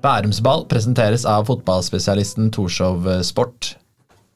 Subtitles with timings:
[0.00, 3.74] Bærumsball presenteres av fotballspesialisten Torshov Sport.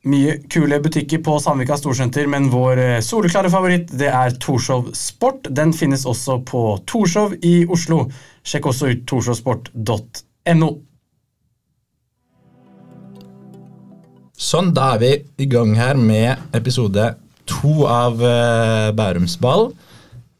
[0.04, 5.48] Mye kule butikker på Sandvika Storsenter, men vår eh, soleklare favoritt det er Torshov Sport.
[5.48, 8.02] Den finnes også på Torshov i Oslo.
[8.44, 10.68] Sjekk også ut torshovsport.no.
[14.36, 17.14] Sånn, da er vi i gang her med episode
[17.48, 19.70] to av uh, Bærumsball.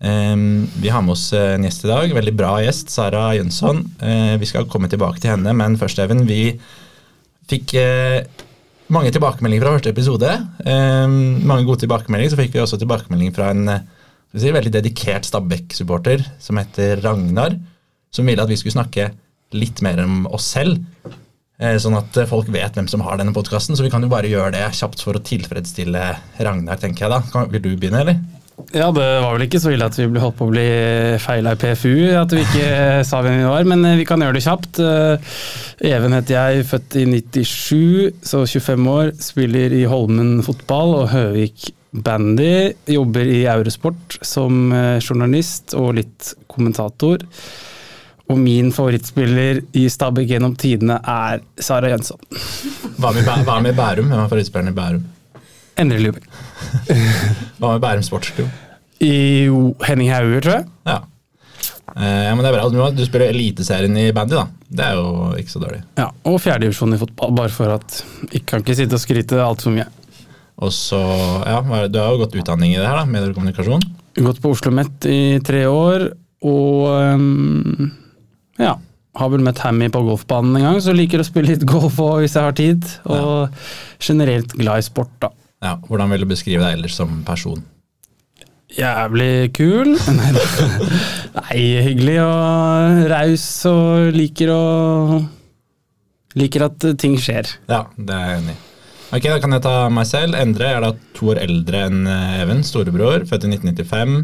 [0.03, 2.15] Um, vi har med oss en gjest i dag.
[2.17, 3.85] Veldig bra gjest, Sara Jønsson.
[4.03, 6.57] Uh, vi skal komme tilbake til henne, men først, Even, vi
[7.49, 8.21] fikk uh,
[8.93, 10.33] mange tilbakemeldinger fra første episode.
[10.67, 12.35] Um, mange gode tilbakemeldinger.
[12.35, 13.69] Så fikk vi også tilbakemelding fra en
[14.35, 17.57] si, veldig dedikert Stabæk-supporter som heter Ragnar,
[18.13, 19.13] som ville at vi skulle snakke
[19.55, 20.83] litt mer om oss selv.
[21.55, 23.79] Sånn at folk vet hvem som har denne podkasten.
[23.79, 26.09] Så vi kan jo bare gjøre det kjapt for å tilfredsstille
[26.43, 27.45] Ragnar, tenker jeg da.
[27.53, 28.19] Vil du begynne, eller?
[28.75, 30.65] Ja, det var vel ikke så ille at vi ble holdt på å bli
[31.23, 32.69] feila i PFU, at vi ikke
[33.09, 34.81] sa hvem vi var, men eh, vi kan gjøre det kjapt.
[34.83, 35.39] Eh,
[35.91, 39.13] Even heter jeg, født i 97, så 25 år.
[39.23, 42.73] Spiller i Holmen fotball og Høvik bandy.
[42.91, 47.27] Jobber i Eurosport som eh, journalist og litt kommentator.
[48.31, 52.23] Og min favorittspiller i Stabæk gjennom tidene er Sara Jønsson.
[52.97, 54.09] Hva med, Bærum?
[54.09, 55.05] Hvem er favorittspilleren i Bærum?
[55.81, 56.29] Endre Lubek.
[57.59, 58.53] Hva med Bærum Sportsklubb?
[59.03, 60.69] Jo, Henning Hauger, tror jeg.
[60.87, 61.01] Ja.
[61.95, 62.69] Eh, ja, men det er bra.
[62.71, 64.47] Du, du spiller Eliteserien i bandy, da.
[64.75, 65.83] Det er jo ikke så dårlig.
[65.99, 69.75] Ja, Og fjerdedivisjon i fotball, bare for at jeg kan ikke sitte og skryte altfor
[69.75, 69.87] mye.
[70.63, 71.01] Og så,
[71.43, 73.85] ja, Du har jo gått utdanning i det her, da, medier og kommunikasjon?
[74.15, 76.09] Gått på Oslo OsloMet i tre år,
[76.47, 77.91] og um,
[78.61, 78.77] ja.
[79.15, 82.23] Har vel møtt Hammy på golfbanen en gang, så liker å spille litt golf også,
[82.25, 82.89] hvis jeg har tid.
[83.07, 83.67] Og ja.
[84.03, 85.31] generelt glad i sport, da.
[85.65, 87.63] Ja, Hvordan vil du beskrive deg ellers som person?
[88.75, 89.95] Jævlig kul.
[91.39, 94.63] Nei, hyggelig og raus og liker å
[96.35, 97.47] Liker at ting skjer.
[97.71, 98.63] Ja, det er jeg enig i.
[99.15, 100.35] Ok, Da kan jeg ta meg selv.
[100.35, 103.23] Endre er da to år eldre enn eh, Even, storebror.
[103.31, 104.17] Født i 1995.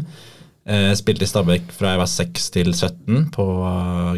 [0.67, 3.45] Eh, spilte i Stabæk fra jeg var 6 til 17 på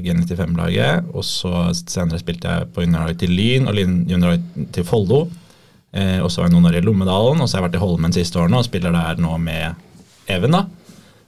[0.02, 1.12] G95-laget.
[1.14, 5.22] Og så senere spilte jeg på juniorlaget til Lyn og juniorlaget til Follo.
[5.94, 7.84] Eh, og så var jeg noen år i Lommedalen, og så har jeg vært i
[7.84, 9.78] Holmen siste årene og spiller der nå med
[10.32, 10.56] Even.
[10.56, 10.66] da.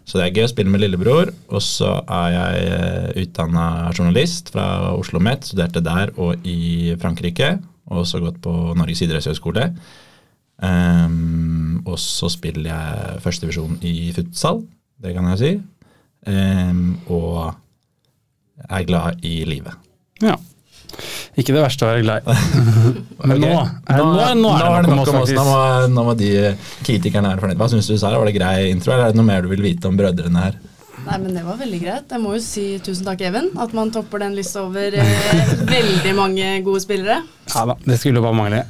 [0.06, 1.32] Så det er gøy å spille med lillebror.
[1.50, 7.56] Og så er jeg eh, utdanna journalist fra Oslo Met, studerte der og i Frankrike.
[7.90, 9.70] Og også gått på Norges idrettshøgskole.
[10.56, 14.62] Um, og så spiller jeg førstedivisjon i futsal,
[15.04, 15.50] det kan jeg si.
[16.32, 17.52] Um, og
[18.70, 19.76] er glad i livet.
[20.24, 20.38] Ja.
[21.36, 22.36] Ikke det verste å være glad i.
[23.28, 25.34] Men nå, er, nå, nå, nå, er det nok om oss.
[25.36, 25.58] Nå må,
[25.92, 26.30] nå må de
[26.86, 27.60] kritikerne være fornøyd.
[27.60, 28.22] Hva syns du, Sara?
[28.22, 30.56] Var det grei intro, eller er det noe mer du vil vite om brødrene her?
[31.06, 32.14] Nei, men Det var veldig greit.
[32.16, 33.52] Jeg må jo si tusen takk, Even.
[33.62, 37.20] At man topper den lista over eh, veldig mange gode spillere.
[37.52, 38.64] Ja da, det skulle bare mangle.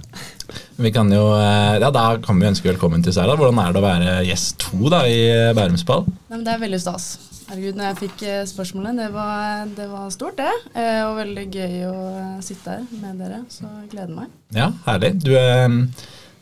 [0.75, 3.37] Vi kan jo, eh, ja, Da kan vi ønske velkommen til Sara.
[3.39, 6.03] Hvordan er det å være gjest to da, i Bærumsball?
[6.29, 7.05] Nei, Det er veldig stas.
[7.45, 10.51] Herregud, når jeg fikk eh, spørsmålet, det var, det var stort, det.
[10.73, 14.31] Eh, og veldig gøy å eh, sitte her med dere, så jeg gleder meg.
[14.55, 15.13] Ja, herlig.
[15.21, 15.31] Du,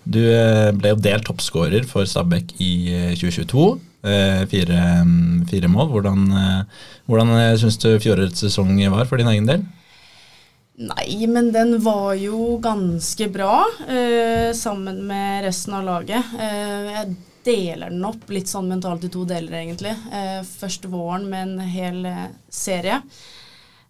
[0.08, 0.22] du
[0.80, 2.72] ble jo delt toppskårer for Stabæk i
[3.20, 3.68] 2022.
[4.52, 4.80] Fire,
[5.48, 5.92] fire mål.
[5.94, 6.24] Hvordan,
[7.08, 7.30] hvordan
[7.60, 9.64] syns du fjorårets sesong var for din egen del?
[10.73, 16.34] Nei, men den var jo ganske bra, eh, sammen med resten av laget.
[16.39, 19.94] Eh, jeg deler den opp litt sånn mentalt i to deler, egentlig.
[20.11, 23.03] Eh, først våren med en hel eh, serie.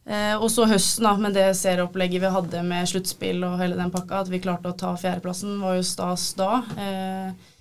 [0.06, 3.94] Eh, og så høsten, da, med det serieopplegget vi hadde med sluttspill og hele den
[3.94, 4.20] pakka.
[4.26, 6.64] At vi klarte å ta fjerdeplassen, var jo stas da.
[6.76, 7.53] Eh,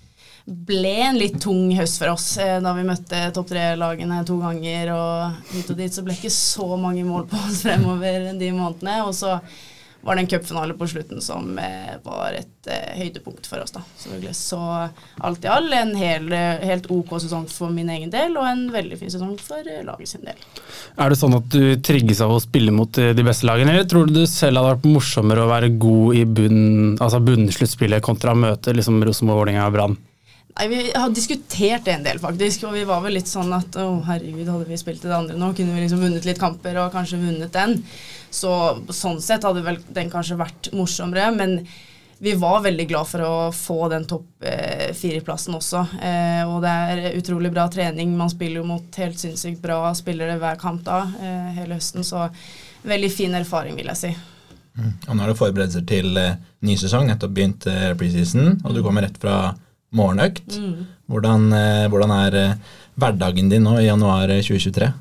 [0.43, 4.91] ble en litt tung høst for oss eh, da vi møtte topp tre-lagene to ganger.
[4.95, 9.03] Og hit og dit så ble ikke så mange mål på oss fremover de månedene.
[9.07, 9.37] Og så
[10.03, 13.71] var det en cupfinale på slutten som eh, var et eh, høydepunkt for oss.
[13.71, 13.85] da.
[14.01, 14.35] Selvfølgelig.
[14.35, 14.59] Så
[15.23, 16.27] alt i all en hel,
[16.59, 20.27] helt ok sesong for min egen del, og en veldig fin sesong for laget sin
[20.27, 20.43] del.
[20.99, 24.11] Er det sånn at du trigges av å spille mot de beste lagene, eller tror
[24.11, 26.63] du du selv hadde vært morsommere å være god i bunn,
[26.97, 30.03] altså bunnsluttspillet kontra å liksom Rosenborg, Vålerenga og Brann?
[30.53, 32.67] Nei, Vi har diskutert det en del, faktisk.
[32.67, 35.53] Og vi var vel litt sånn at å herregud, hadde vi spilt det andre nå,
[35.57, 37.79] kunne vi liksom vunnet litt kamper og kanskje vunnet den.
[38.33, 38.51] Så
[38.93, 41.31] sånn sett hadde vel den kanskje vært morsommere.
[41.35, 41.61] Men
[42.23, 45.81] vi var veldig glad for å få den topp eh, fire-plassen også.
[45.99, 48.13] Eh, og det er utrolig bra trening.
[48.15, 52.05] Man spiller jo mot helt sinnssykt bra spillere hver kamp da, eh, hele høsten.
[52.07, 52.29] Så
[52.87, 54.13] veldig fin erfaring, vil jeg si.
[54.77, 54.93] Mm.
[55.07, 58.81] Og nå er det forberedelser til eh, ny sesong, nettopp begynt eh, preseason, og du
[58.85, 59.35] kommer rett fra
[59.95, 60.57] morgenøkt.
[60.57, 60.85] Mm.
[61.11, 64.91] Hvordan, eh, hvordan, er eh, hverdagen din nå i januar 2023?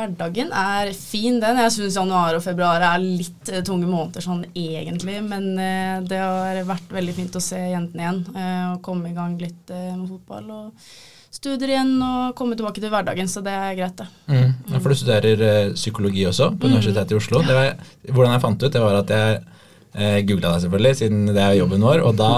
[0.00, 1.58] Hverdagen er fin, den.
[1.60, 6.20] Jeg syns januar og februar er litt eh, tunge måneder sånn egentlig, men eh, det
[6.20, 9.90] har vært veldig fint å se jentene igjen eh, og komme i gang litt eh,
[9.96, 10.52] med fotball.
[10.56, 10.92] og
[11.30, 14.06] Studier igjen og komme tilbake til hverdagen, så det er greit, det.
[14.26, 14.54] Mm.
[14.72, 17.42] Ja, for du studerer eh, psykologi også på Universitetet i Oslo.
[17.46, 19.36] Det var, hvordan jeg fant ut, det var at jeg
[19.94, 22.32] eh, googla deg selvfølgelig, siden det er jobben vår, og da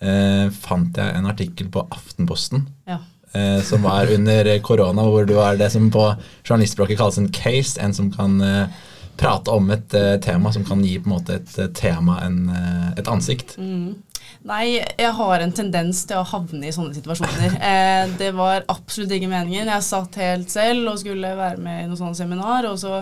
[0.00, 2.98] eh, fant jeg en artikkel på Aftenposten Ja.
[3.32, 6.08] eh, som var under korona, hvor du er det som på
[6.44, 8.66] journalistspråket kalles en case, en som kan eh,
[9.16, 12.42] prate om et eh, tema, som kan gi på en måte et eh, tema en,
[12.52, 13.56] eh, et ansikt.
[14.46, 17.56] Nei, jeg har en tendens til å havne i sånne situasjoner.
[17.70, 19.66] Eh, det var absolutt ikke meningen.
[19.72, 23.00] Jeg satt helt selv og skulle være med i noe sånt seminar, og så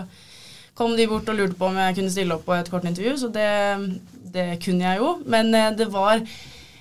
[0.75, 3.13] kom de bort og lurte på om jeg kunne stille opp på et kort intervju,
[3.21, 3.51] så det,
[4.33, 5.11] det kunne jeg jo.
[5.31, 6.23] Men det var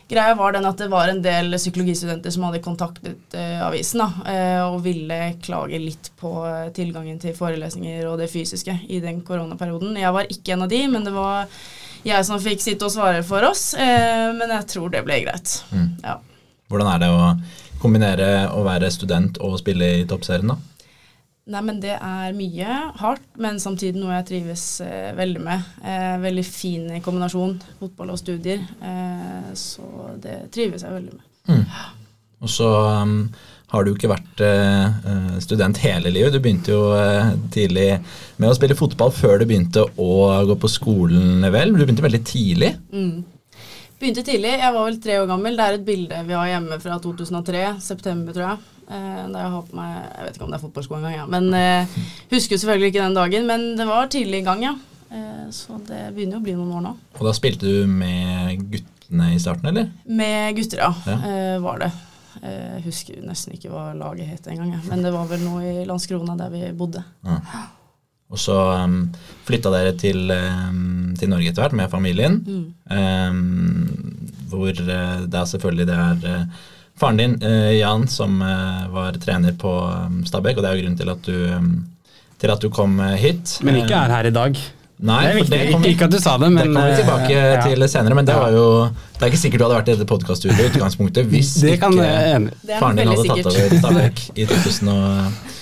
[0.08, 4.08] Greia var den at det var en del psykologistudenter som hadde kontaktet uh, avisen da,
[4.26, 9.22] uh, og ville klage litt på uh, tilgangen til forelesninger og det fysiske i den
[9.24, 9.96] koronaperioden.
[10.00, 11.48] Jeg var ikke en av de, men det var
[12.04, 13.70] jeg som fikk sitte og svare for oss.
[13.80, 15.54] Men jeg tror det ble greit.
[15.72, 15.86] Mm.
[16.04, 16.18] Ja.
[16.68, 17.30] Hvordan er det å
[17.80, 20.73] kombinere å være student og spille i toppserien, da?
[21.44, 25.67] Nei, men det er mye hardt, men samtidig noe jeg trives eh, veldig med.
[25.85, 28.62] Eh, veldig fin kombinasjon, fotball og studier.
[28.81, 31.26] Eh, så det trives jeg veldig med.
[32.44, 32.70] Og så
[33.05, 33.29] um,
[33.75, 36.32] har du ikke vært eh, student hele livet.
[36.32, 37.91] Du begynte jo eh, tidlig
[38.41, 40.11] med å spille fotball før du begynte å
[40.49, 41.76] gå på skolen, vel?
[41.76, 42.73] Du begynte veldig tidlig.
[44.00, 44.56] Begynte tidlig.
[44.61, 45.61] Jeg var vel tre år gammel.
[45.61, 48.73] Det er et bilde vi har hjemme fra 2003, september, tror jeg.
[48.84, 51.26] Eh, da jeg har på meg Jeg vet ikke om det er fotballsko engang, ja.
[51.31, 52.00] men eh,
[52.32, 53.46] husker selvfølgelig ikke den dagen.
[53.48, 54.75] Men det var tidlig i gang, ja.
[55.10, 56.96] Eh, så det begynner å bli noen år nå.
[57.19, 59.88] Og da spilte du med guttene i starten, eller?
[60.04, 60.92] Med gutter, ja.
[61.08, 61.20] Ja.
[61.31, 61.92] Eh, var det.
[62.44, 66.34] Jeg husker nesten ikke hva laget het engang, men det var vel noe i Landskrona
[66.36, 67.00] der vi bodde.
[68.34, 68.96] Og så um,
[69.46, 72.40] flytta dere til, um, til Norge etter hvert med familien.
[72.90, 76.64] Um, hvor uh, det er selvfølgelig det er uh,
[77.00, 80.85] faren din, uh, Jan, som uh, var trener på um, Stabæk, og det er jo
[80.85, 83.58] grunnen til at du, til at du kom hit.
[83.67, 84.64] Men ikke er her i dag.
[85.02, 85.58] Nei, det er viktig.
[85.58, 87.62] det kommer ikke, at du sa det, men det kommer vi tilbake eh, ja.
[87.67, 90.06] til senere, men det var jo Det er ikke sikkert du hadde vært i dette
[90.11, 94.93] podkaststudioet i utgangspunktet hvis Det kan ikke faren din hadde tatt over Stabæk i 2000
[94.94, 95.53] og, eh,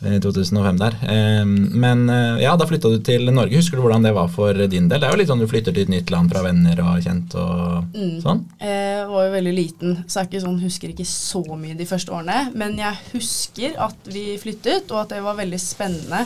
[0.00, 0.94] 2005 der.
[1.10, 3.56] Ehm, Men eh, ja, da flytta du til Norge.
[3.58, 5.00] Husker du hvordan det var for din del?
[5.00, 7.34] Det er jo litt sånn du flytter til et nytt land fra venner og kjent
[7.34, 8.20] og Mm.
[8.22, 8.44] sånn.
[8.60, 12.12] Jeg var jo veldig liten, så jeg ikke sånn, husker ikke så mye de første
[12.14, 12.52] årene.
[12.54, 16.22] Men jeg husker at vi flyttet, og at det var veldig spennende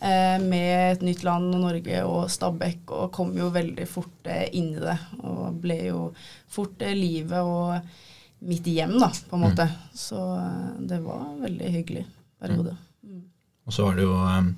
[0.00, 4.48] eh, med et nytt land og Norge og Stabekk, og kom jo veldig fort eh,
[4.52, 4.98] inn i det.
[5.24, 6.12] Og ble jo
[6.48, 7.80] fort eh, livet og
[8.48, 9.68] mitt hjem, da, på en måte.
[9.92, 12.06] Så eh, det var veldig hyggelig
[12.42, 12.74] periode.
[13.68, 14.48] Og så var det jo um,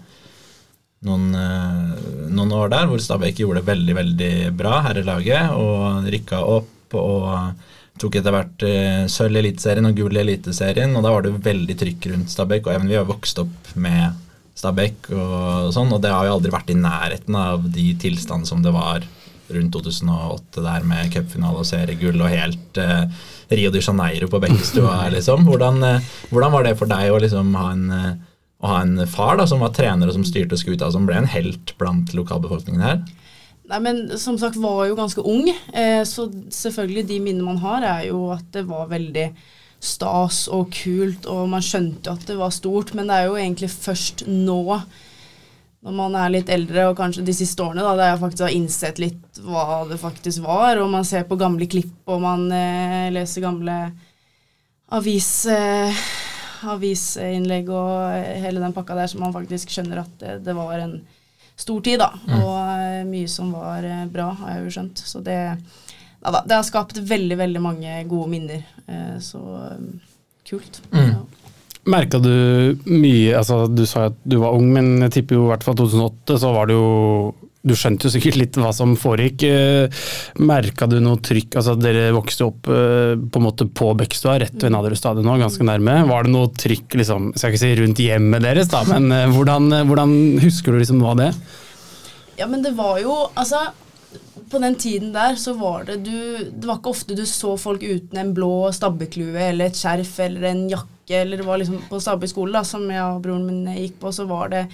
[1.08, 6.42] noen, uh, noen år der hvor Stabæk gjorde det veldig, veldig bra, herrelaget, og rykka
[6.46, 7.66] opp og
[8.00, 11.32] tok etter hvert uh, sølv i Eliteserien og gull i Eliteserien, og da var det
[11.34, 12.66] jo veldig trykk rundt Stabæk.
[12.66, 14.20] Og even vi har vokst opp med
[14.60, 18.62] Stabæk og sånn, og det har jo aldri vært i nærheten av de tilstandene som
[18.62, 19.06] det var
[19.54, 23.06] rundt 2008 der med cupfinale og seriegull og helt eh,
[23.50, 25.46] Rio de Janeiro på Bekkestua, liksom.
[25.48, 28.10] Hvordan, eh, hvordan var det for deg å liksom ha en eh,
[28.60, 31.30] å ha en far da, som var trener og som styrte skuta, som ble en
[31.32, 33.00] helt blant lokalbefolkningen her.
[33.70, 37.62] Nei, men som sagt var jeg jo ganske ung, eh, så selvfølgelig de minnene man
[37.62, 39.30] har, er jo at det var veldig
[39.80, 43.38] stas og kult, og man skjønte jo at det var stort, men det er jo
[43.40, 44.60] egentlig først nå,
[45.80, 48.56] når man er litt eldre, og kanskje de siste årene, da, der jeg faktisk har
[48.56, 53.08] innsett litt hva det faktisk var, og man ser på gamle klipp, og man eh,
[53.14, 53.78] leser gamle
[54.98, 55.30] avis...
[55.48, 56.02] Eh,
[56.68, 60.98] avisinnlegg og hele den pakka der, så man faktisk skjønner at det, det var en
[61.60, 62.10] stor tid, da.
[62.40, 65.02] Og eh, mye som var eh, bra, har jeg jo skjønt.
[65.12, 65.38] Så det,
[66.20, 68.64] da, det har skapt veldig, veldig mange gode minner.
[68.86, 69.82] Eh, så eh,
[70.48, 70.82] kult.
[70.92, 71.10] Mm.
[71.12, 71.20] Ja.
[71.90, 72.32] Merka du
[72.86, 75.78] mye altså Du sa at du var ung, men jeg tipper jo i hvert fall
[75.80, 76.90] 2008 så var det jo
[77.66, 79.44] Du skjønte jo sikkert litt hva som foregikk.
[80.40, 84.56] Merka du noe trykk altså Dere vokste opp eh, på en måte på Bekkestua, rett
[84.56, 85.98] ved Naderud stadion nå, ganske nærme.
[86.08, 89.68] Var det noe trykk liksom, skal ikke si rundt hjemmet deres, da, men eh, hvordan,
[89.90, 90.14] hvordan
[90.46, 91.30] husker du liksom noe av det?
[92.40, 93.66] Ja, men det var jo Altså,
[94.50, 96.16] på den tiden der så var det du
[96.50, 100.48] Det var ikke ofte du så folk uten en blå stabbeklue eller et skjerf eller
[100.50, 100.88] en jakke,
[101.18, 104.12] eller det var liksom på Stabby skole, da, som jeg og broren min gikk på,
[104.14, 104.64] så var det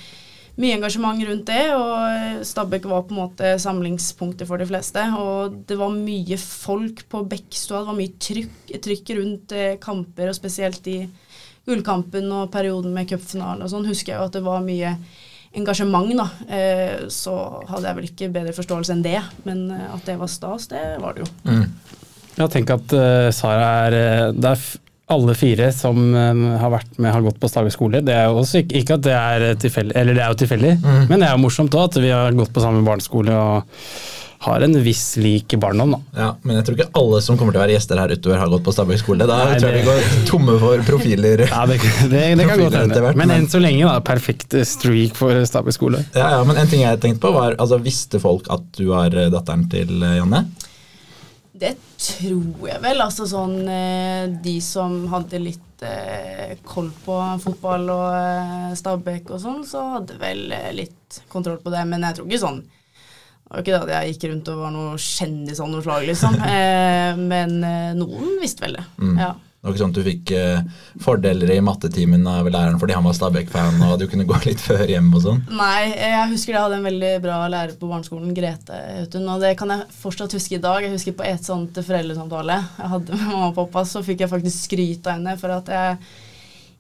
[0.57, 5.03] mye engasjement rundt det, og Stabæk var på en måte samlingspunktet for de fleste.
[5.21, 10.33] Og det var mye folk på Bekkstua, det var mye trykk, trykk rundt eh, kamper,
[10.33, 11.03] og spesielt i
[11.67, 14.95] gullkampen og perioden med cupfinalen og sånn, husker jeg jo at det var mye
[15.57, 16.29] engasjement, da.
[16.49, 17.37] Eh, så
[17.69, 20.87] hadde jeg vel ikke bedre forståelse enn det, men eh, at det var stas, det
[21.05, 21.31] var det jo.
[21.51, 21.69] Mm.
[22.37, 23.95] Ja, tenk at uh, Sara er
[24.37, 24.65] Det er
[25.09, 28.01] alle fire som um, har vært med, har gått på Stavik skole.
[28.03, 31.09] Det er jo også ikke, at det er tilfeldig, eller det er jo tilfeldig, Mm.
[31.09, 33.63] men det er jo morsomt òg at vi har gått på samme barneskole og
[34.47, 36.01] har en viss lik barndom, da.
[36.21, 38.51] Ja, Men jeg tror ikke alle som kommer til å være gjester her utover, har
[38.53, 39.27] gått på Stabæk skole.
[39.27, 41.39] Da Nei, tror jeg det- vi går tomme for profiler.
[41.49, 41.79] Ja, det,
[42.11, 43.01] det, det kan godt hende.
[43.17, 44.01] Men men- enn så lenge, da.
[44.01, 46.05] Perfekt streak for Stabæk skole.
[46.15, 49.07] Ja, ja, men en ting jeg tenkte på var, altså Visste folk at du var
[49.15, 50.45] eh, datteren til eh, Janne?
[51.57, 53.01] Det tror jeg vel.
[53.05, 59.43] Altså sånn eh, De som hadde litt eh, koll på fotball og eh, Stabæk og
[59.43, 61.85] sånn, så hadde vel eh, litt kontroll på det.
[61.89, 64.77] Men jeg tror ikke sånn Det var ikke det at jeg gikk rundt og var
[64.77, 66.39] noe kjendis av noe slag, liksom.
[66.57, 67.59] Eh, men
[67.97, 68.87] noen visste vel det.
[69.01, 69.17] Mm.
[69.23, 69.33] Ja.
[69.57, 73.07] Det var ikke sånn at du fikk eh, fordeler i mattetimen av læreren fordi han
[73.09, 75.41] var Stabæk-fan, og du kunne gå litt før hjem og sånn?
[75.59, 79.57] Nei, jeg husker jeg hadde en veldig bra lærer på barneskolen, Grete Autun, og det
[79.59, 80.87] kan jeg fortsatt huske i dag.
[80.87, 84.33] Jeg husker på et sånt foreldresamtale jeg hadde med mamma og pappa, så fikk jeg
[84.37, 85.99] faktisk skryt av henne for at jeg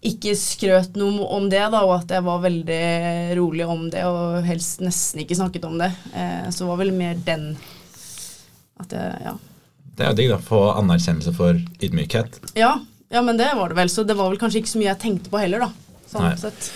[0.07, 2.85] ikke skrøt noe om det, da, og at jeg var veldig
[3.39, 5.91] rolig om det, og helst nesten ikke snakket om det.
[6.15, 7.55] Eh, så var vel mer den
[8.83, 9.35] at jeg, ja.
[9.97, 10.39] Det er jo digg, da.
[10.45, 12.41] Få anerkjennelse for ydmykhet.
[12.59, 12.75] ja.
[13.09, 14.99] Ja, men det var det vel, så det var vel kanskje ikke så mye jeg
[14.99, 15.69] tenkte på heller, da.
[16.11, 16.33] Sånn Nei.
[16.41, 16.71] sett.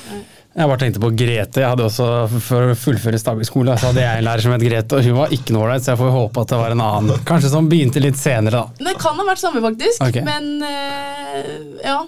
[0.55, 1.59] Jeg bare tenkte på Grete.
[1.63, 2.07] Jeg hadde også,
[2.47, 5.17] For å fullføre Stabæk skole så hadde jeg en lærer som het Grete, og hun
[5.19, 7.25] var ikke noe ålreit, så jeg får håpe at det var en annen.
[7.27, 8.87] Kanskje som begynte litt senere, da.
[8.91, 10.07] Det kan ha vært samme, faktisk.
[10.07, 10.23] Okay.
[10.27, 11.51] Men eh,
[11.87, 11.99] ja.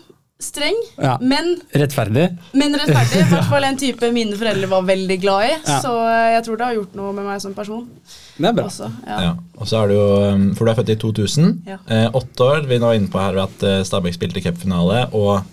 [0.43, 1.15] Streng, Ja.
[1.23, 2.25] men Rettferdig.
[2.59, 3.21] Men rettferdig.
[3.23, 5.53] I hvert fall en type mine foreldre var veldig glad i.
[5.69, 5.79] Ja.
[5.85, 7.85] Så eh, jeg tror det har gjort noe med meg som person
[8.37, 8.65] Det er bra.
[8.67, 8.91] også.
[9.07, 9.21] Ja.
[9.29, 9.33] Ja.
[9.63, 11.53] Og så er du jo, um, For du er født i 2000.
[11.71, 11.79] Ja.
[11.87, 12.67] Eh, åtte år.
[12.67, 15.45] Vi er nå inne på her at eh, Stabæk spilte cupfinale og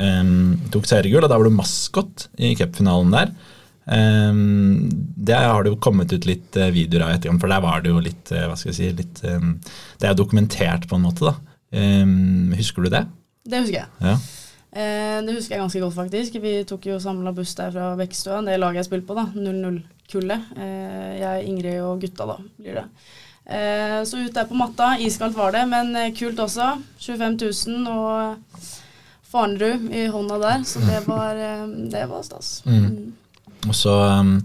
[0.00, 3.32] em, tok seriegull, og da var du maskot i cupfinalen der.
[3.88, 7.80] Em, det har det jo kommet ut litt eh, videoer av etterkant, for der var
[7.84, 11.06] det jo litt eh, Hva skal jeg si litt, Det er jo dokumentert på en
[11.08, 11.36] måte, da.
[12.58, 13.02] Husker du det?
[13.44, 13.88] Det husker jeg.
[14.02, 14.16] Ja.
[14.70, 16.40] Eh, det husker jeg ganske godt, faktisk.
[16.42, 19.28] Vi tok jo samla buss der fra Bekkestua, det laget jeg spilte på, da.
[19.36, 20.50] 0-0-kullet.
[20.56, 22.86] Eh, jeg, Ingrid og gutta, da, blir det.
[23.48, 24.92] Eh, så ut der på matta.
[25.00, 26.74] Iskaldt var det, men eh, kult også.
[27.00, 28.68] 25 000 og
[29.28, 32.62] Farnerud i hånda der, så det var, eh, det var stas.
[32.64, 33.12] Mm.
[33.68, 34.38] Og så, um,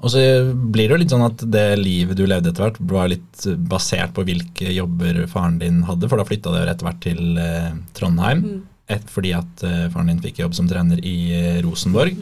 [0.00, 0.20] og så
[0.52, 4.14] blir det jo litt sånn at det livet du levde etter hvert, var litt basert
[4.16, 8.44] på hvilke jobber faren din hadde, for da flytta dere etter hvert til eh, Trondheim.
[8.46, 8.62] Mm.
[8.96, 12.16] Et, fordi at eh, faren din fikk jobb som trener i eh, Rosenborg.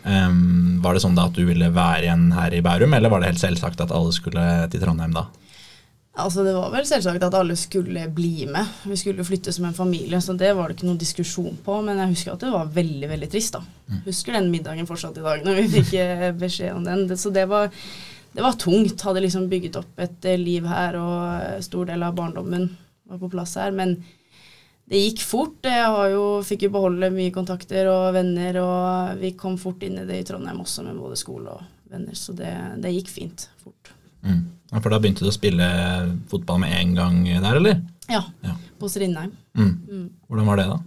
[0.00, 3.22] Um, var det sånn da at du ville være igjen her i Bærum, eller var
[3.22, 5.28] det helt selvsagt at alle skulle til Trondheim da?
[6.18, 8.66] Altså Det var vel selvsagt at alle skulle bli med.
[8.90, 11.76] Vi skulle flytte som en familie, så det var det ikke noen diskusjon på.
[11.86, 13.56] Men jeg husker at det var veldig veldig trist.
[13.56, 14.00] da.
[14.06, 17.06] Husker den middagen fortsatt i dag, når vi fikk eh, beskjed om den.
[17.16, 17.70] Så det var,
[18.34, 19.06] det var tungt.
[19.06, 22.66] Hadde liksom bygget opp et eh, liv her, og eh, stor del av barndommen
[23.10, 23.70] var på plass her.
[23.76, 24.00] Men
[24.90, 25.62] det gikk fort.
[25.62, 30.02] Jeg har jo, fikk jo beholde mye kontakter og venner, og vi kom fort inn
[30.02, 32.18] i det i Trondheim også, med både skole og venner.
[32.18, 32.50] Så det,
[32.82, 33.46] det gikk fint.
[33.62, 33.94] Fort.
[34.26, 34.48] Mm.
[34.70, 35.66] Ja, For da begynte du å spille
[36.30, 37.80] fotball med en gang der, eller?
[38.10, 38.22] Ja.
[38.46, 38.56] Ja.
[38.78, 39.32] På Strindheim.
[39.58, 39.72] Mm.
[39.90, 40.08] Mm.
[40.28, 40.80] Hvordan var det, da?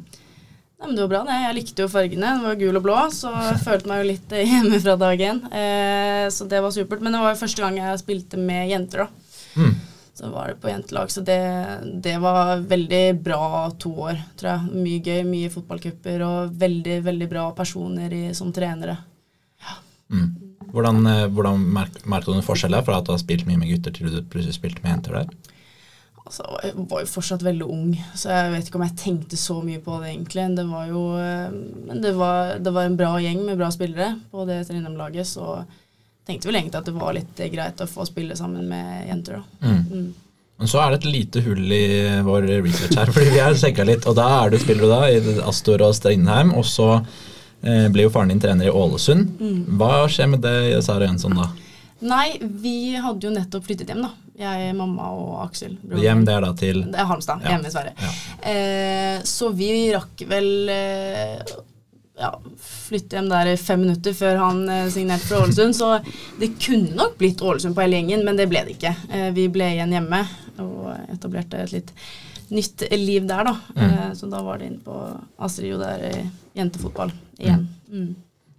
[0.83, 1.39] Men Det var bra, det.
[1.45, 2.33] Jeg likte jo fargene.
[2.35, 5.21] Den var gul og blå, så jeg følte meg jo litt eh, hjemme fra dag
[5.29, 5.39] én.
[5.47, 7.03] Eh, så det var supert.
[7.03, 9.39] Men det var jo første gang jeg spilte med jenter, da.
[9.55, 9.73] Mm.
[10.13, 11.39] Så var det på jentelag, så det,
[12.05, 14.83] det var veldig bra to år, tror jeg.
[14.83, 18.93] Mye gøy, mye fotballcuper og veldig, veldig bra personer i, som trenere.
[19.63, 19.79] Ja.
[20.13, 20.27] Mm.
[20.73, 23.59] Hvordan, eh, hvordan merk, merket du noen forskjell der fra at du har spilt mye
[23.61, 25.51] med gutter til du plutselig spilte med jenter der?
[26.23, 29.57] Altså, jeg var jo fortsatt veldig ung, så jeg vet ikke om jeg tenkte så
[29.61, 30.47] mye på det egentlig.
[30.57, 31.55] Det var jo eh,
[31.89, 35.59] Men det var, det var en bra gjeng med bra spillere på det Trindheim-laget, så
[36.25, 39.43] tenkte vel egentlig at det var litt eh, greit å få spille sammen med jenter,
[39.43, 39.67] da.
[39.67, 39.83] Mm.
[39.91, 40.09] Mm.
[40.63, 41.85] Men så er det et lite hull i
[42.23, 44.07] vår research her, fordi vi har sjekka litt.
[44.07, 46.89] Og da er du spiller du da i Astor og Strindheim, og så
[47.63, 49.37] eh, blir jo faren din trener i Ålesund.
[49.79, 51.49] Hva skjer med det, Sara Jønsson, da?
[52.03, 54.11] Nei, vi hadde jo nettopp flyttet hjem, da.
[54.35, 55.75] Jeg, mamma og Aksel.
[55.81, 57.51] broren Hjem, det er da til Det er Halmstad, Ja.
[57.53, 57.93] hjemme i Sverige.
[58.01, 58.09] Ja.
[58.49, 61.37] Eh, så vi rakk vel eh,
[62.19, 65.77] ja, flytte hjem der i fem minutter før han eh, signerte for Ålesund.
[65.77, 65.91] Så
[66.41, 68.95] det kunne nok blitt Ålesund på hele gjengen, men det ble det ikke.
[69.13, 70.23] Eh, vi ble igjen hjemme
[70.65, 71.93] og etablerte et litt
[72.53, 73.53] nytt liv der, da.
[73.77, 73.83] Mm.
[73.85, 74.97] Eh, så da var det inn på
[75.45, 76.15] Astrid Jo der i
[76.59, 77.65] jentefotball igjen.
[77.91, 78.11] Mm.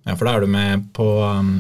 [0.04, 1.54] Ja, for da er du med på um,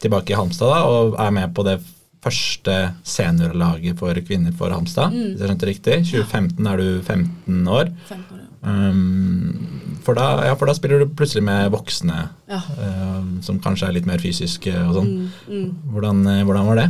[0.00, 1.80] tilbake i Halmstad da, og er med på det
[2.20, 2.76] første
[3.08, 5.12] seniorlaget for kvinner for Halmstad.
[5.14, 5.32] Mm.
[5.32, 5.98] Hvis jeg skjønte riktig.
[6.12, 7.92] 2015 er du 15 år.
[8.08, 8.46] 15 år, ja.
[8.60, 12.18] Um, for, da, ja, for da spiller du plutselig med voksne
[12.50, 12.58] Ja.
[12.60, 15.08] uh, som kanskje er litt mer fysiske og sånn.
[15.08, 15.70] Mm, mm.
[15.94, 16.88] Hvordan, eh, hvordan var det?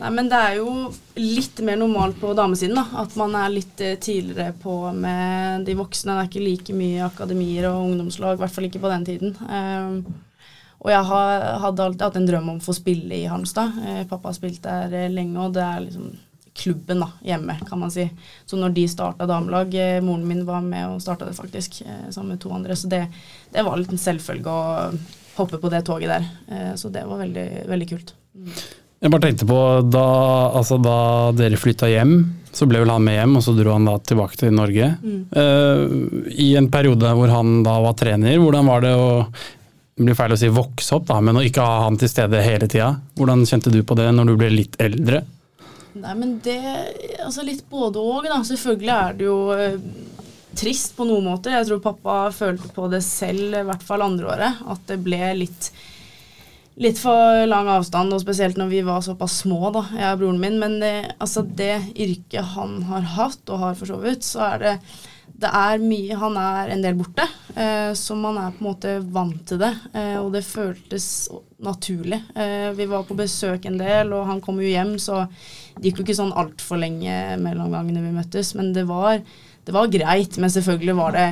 [0.00, 0.70] Nei, men det er jo
[1.20, 3.02] litt mer normalt på damesiden, da.
[3.02, 6.14] At man er litt eh, tidligere på med de voksne.
[6.16, 9.36] Det er ikke like mye akademier og ungdomslag, i hvert fall ikke på den tiden.
[9.44, 10.00] Um,
[10.80, 13.76] og jeg har, hadde alltid hatt en drøm om å få spille i Halmstad.
[13.76, 16.08] Uh, pappa har spilt der eh, lenge, og det er liksom
[16.60, 18.08] klubben da, hjemme, kan man si.
[18.48, 22.06] Så når de starta damelag uh, Moren min var med og starta det, faktisk, uh,
[22.08, 22.72] sammen med to andre.
[22.72, 23.04] Så det,
[23.52, 24.94] det var litt en selvfølge å
[25.36, 26.76] hoppe på det toget der.
[26.76, 28.16] Så det var veldig, veldig kult.
[29.00, 30.06] Jeg bare tenkte på da,
[30.58, 30.96] altså da
[31.32, 32.18] dere flytta hjem,
[32.52, 34.90] så ble vel han med hjem, og så dro han da tilbake til Norge.
[35.00, 35.84] Eh,
[36.44, 39.08] I en periode hvor han da var trener, hvordan var det å
[40.00, 42.38] det blir feil å si vokse opp, da, men å ikke ha han til stede
[42.40, 42.94] hele tida.
[43.18, 45.20] Hvordan kjente du på det når du ble litt eldre?
[46.00, 46.56] Nei, men det
[47.20, 48.38] Altså litt både og, da.
[48.46, 49.76] Selvfølgelig er det jo eh,
[50.56, 51.52] trist på noen måter.
[51.58, 55.20] Jeg tror pappa følte på det selv, i hvert fall andre året, at det ble
[55.42, 55.68] litt
[56.80, 60.40] Litt for lang avstand, og spesielt når vi var såpass små, da, jeg og broren
[60.40, 60.58] min.
[60.62, 64.62] Men det, altså det yrket han har hatt, og har for så vidt, så er
[64.62, 64.76] det
[65.40, 67.24] det er mye Han er en del borte,
[67.54, 69.70] eh, så man er på en måte vant til det.
[69.96, 71.06] Eh, og det føltes
[71.64, 72.20] naturlig.
[72.34, 75.24] Eh, vi var på besøk en del, og han kom jo hjem, så
[75.78, 78.52] det gikk jo ikke sånn altfor lenge mellom gangene vi møttes.
[78.58, 79.22] Men det var,
[79.64, 80.36] det var greit.
[80.40, 81.26] Men selvfølgelig var det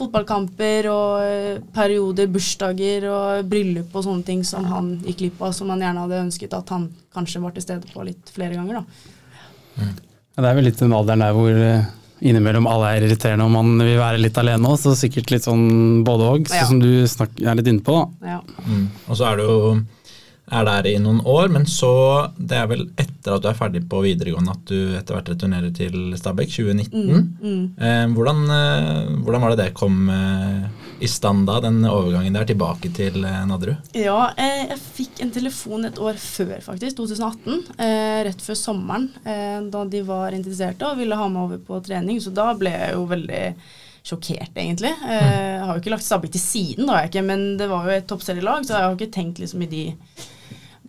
[0.00, 5.54] fotballkamper og eh, perioder, bursdager og bryllup og sånne ting som han gikk glipp av,
[5.56, 8.80] som han gjerne hadde ønsket at han kanskje var til stede på litt flere ganger.
[8.80, 8.84] da.
[9.80, 9.90] Ja,
[10.40, 11.88] Det er vel litt den alderen der hvor eh,
[12.20, 16.02] innimellom alle er irriterende og man vil være litt alene òg, så sikkert litt sånn
[16.04, 16.66] både òg, Ja.
[16.68, 17.96] som du er litt inne på.
[18.20, 18.34] da.
[18.36, 18.40] Ja.
[18.66, 18.88] Mm.
[19.08, 19.80] Og så er det jo
[20.50, 21.92] er der i noen år, men så
[22.36, 25.72] Det er vel etter at du er ferdig på videregående at du etter hvert returnerer
[25.76, 27.26] til Stabæk, 2019.
[27.40, 27.64] Mm.
[27.76, 32.48] Eh, hvordan, eh, hvordan var det det kom eh, i stand da, den overgangen der
[32.48, 33.92] tilbake til Nadderud?
[33.96, 36.96] Ja, jeg fikk en telefon et år før, faktisk.
[37.00, 37.60] 2018.
[37.76, 39.10] Eh, rett før sommeren.
[39.70, 42.20] Da de var interesserte og ville ha meg over på trening.
[42.20, 43.44] Så da ble jeg jo veldig
[44.06, 44.92] sjokkert, egentlig.
[45.04, 47.86] Eh, jeg har jo ikke lagt Stabæk til siden, da jeg ikke, men det var
[47.86, 49.84] jo et toppserielag, så jeg har ikke tenkt liksom i de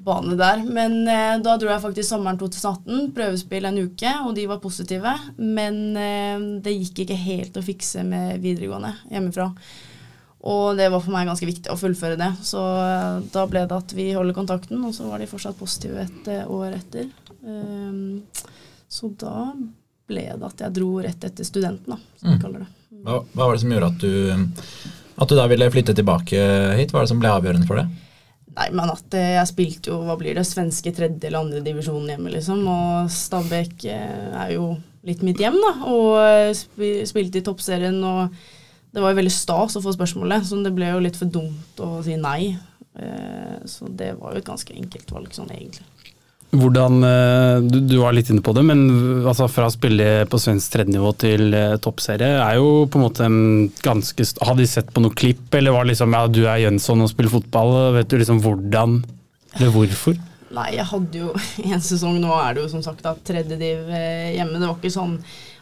[0.05, 0.63] banene der.
[0.65, 5.13] Men eh, da dro jeg faktisk sommeren 2018, prøvespill en uke, og de var positive.
[5.37, 9.49] Men eh, det gikk ikke helt å fikse med videregående hjemmefra.
[10.41, 12.31] Og det var for meg ganske viktig å fullføre det.
[12.45, 16.01] Så eh, da ble det at vi holder kontakten, og så var de fortsatt positive
[16.07, 17.11] et eh, år etter.
[17.45, 18.21] Um,
[18.91, 19.51] så da
[20.09, 22.39] ble det at jeg dro rett etter studenten, da, som Mm.
[22.41, 22.71] kaller det.
[23.01, 24.91] Hva, hva var det som gjorde at du,
[25.23, 26.41] at du da ville flytte tilbake
[26.77, 26.91] hit?
[26.91, 27.85] Hva var det som ble avgjørende for det?
[28.51, 32.09] Nei, men at eh, jeg spilte jo, hva blir det, svenske tredje eller andre divisjon
[32.09, 32.65] hjemme, liksom.
[32.67, 34.73] Og Stabæk eh, er jo
[35.07, 35.71] litt mitt hjem, da.
[35.87, 38.33] Og eh, spilte i toppserien, og
[38.91, 41.79] det var jo veldig stas å få spørsmålet, så det ble jo litt for dumt
[41.79, 42.57] å si nei.
[43.71, 45.85] Så det var jo et ganske enkelt valg, sånn egentlig.
[46.51, 48.81] Hvordan, eh, du, du var litt inne på det, men
[49.23, 53.23] altså fra å spille på svensk tredjenivå til eh, toppserie er jo på en måte
[53.23, 56.65] en ganske Har de sett på noe klipp, eller var det liksom ja, du er
[56.65, 58.99] Jønsson og spiller fotball, vet du liksom hvordan
[59.55, 60.19] eller hvorfor?
[60.51, 61.31] Nei, jeg hadde jo
[61.71, 64.59] en sesong Nå er det jo som sagt da tredje div eh, hjemme.
[64.59, 65.17] Det var ikke sånn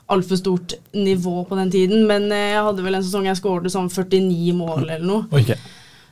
[0.10, 3.92] altfor stort nivå på den tiden, men jeg hadde vel en sesong jeg skåret sånn
[3.94, 5.28] 49 mål eller noe.
[5.30, 5.54] Ok.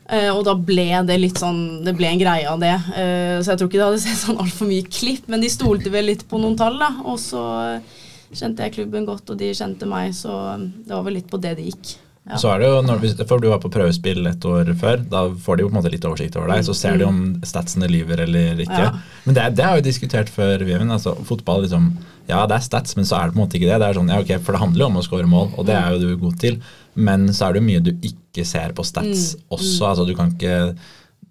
[0.08, 2.74] Eh, og da ble det litt sånn Det ble en greie av det.
[2.96, 5.92] Eh, så jeg tror ikke det hadde sett sånn altfor mye klipp, men de stolte
[5.92, 6.94] vel litt på noen tall, da.
[7.04, 7.96] Og så eh,
[8.32, 11.58] kjente jeg klubben godt, og de kjente meg, så det var vel litt på det
[11.60, 11.98] det gikk.
[12.28, 12.38] Ja.
[12.42, 15.58] Så er det jo, når, For du var på prøvespill et år før, da får
[15.58, 16.66] de jo på en måte litt oversikt over deg.
[16.68, 18.82] Så ser de om statsene lyver eller ikke.
[18.84, 18.92] Ja.
[19.24, 20.92] Men det, det har vi diskutert før, Vivian.
[20.92, 21.94] Altså, fotball liksom,
[22.28, 23.80] Ja, det er stats, men så er det på en måte ikke det.
[23.80, 25.80] det er sånn, ja ok, For det handler jo om å score mål, og det
[25.80, 26.60] er jo du god til.
[27.00, 29.92] Men så er det jo mye du ikke ser på stats også.
[29.94, 30.76] altså Du kan ikke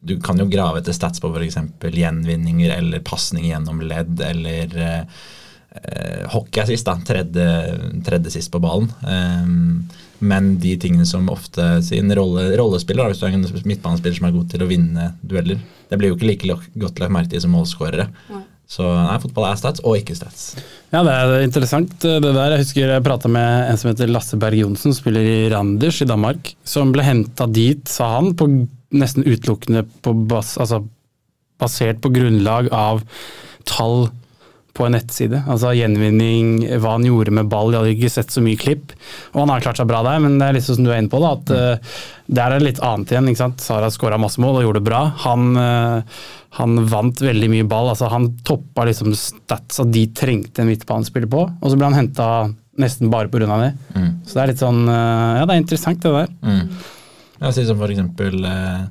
[0.06, 1.58] du kan jo grave etter stats på f.eks.
[1.82, 5.22] gjenvinninger eller pasning gjennom ledd eller eh,
[5.80, 6.94] eh, hockeyassist, da.
[7.06, 7.46] Tredje,
[8.06, 8.92] tredje sist på ballen.
[9.02, 9.85] Ehm,
[10.18, 14.28] men de tingene som ofte sin rolle, rollespiller, da, hvis du er en midtbanespiller som
[14.28, 17.44] er god til å vinne dueller, det blir jo ikke like godt lagt merke til
[17.44, 18.08] som målskårere.
[18.66, 20.56] Så nei, fotball er stats og ikke stats.
[20.90, 22.56] Ja, det er interessant det der.
[22.56, 26.00] Jeg husker jeg prata med en som heter Lasse Berg Johnsen, som spiller i Randers
[26.02, 26.50] i Danmark.
[26.66, 28.48] Som ble henta dit, sa han, på
[28.96, 30.82] nesten utelukkende på bas, altså,
[31.62, 33.04] basert på grunnlag av
[33.70, 34.08] tall
[34.76, 35.40] på en nettside.
[35.48, 37.72] Altså gjenvinning, hva han gjorde med ball.
[37.72, 38.92] Jeg hadde ikke sett så mye klipp.
[39.32, 41.00] Og han har klart seg bra der, men det er litt sånn som du er
[41.00, 41.94] inne på, da, at eh,
[42.38, 43.30] der er det litt annet igjen.
[43.32, 43.64] ikke sant?
[43.64, 45.00] Sara skåra masse mål og gjorde det bra.
[45.24, 46.18] Han, eh,
[46.60, 47.92] han vant veldig mye ball.
[47.94, 51.46] altså Han toppa liksom statsa de trengte en midtbanespiller på.
[51.60, 52.28] Og så ble han henta
[52.76, 53.46] nesten bare pga.
[53.46, 53.72] det.
[53.96, 54.12] Mm.
[54.26, 56.36] Så det er litt sånn eh, Ja, det er interessant, det der.
[56.44, 56.76] Mm.
[57.36, 58.84] Jeg sier som for eksempel eh,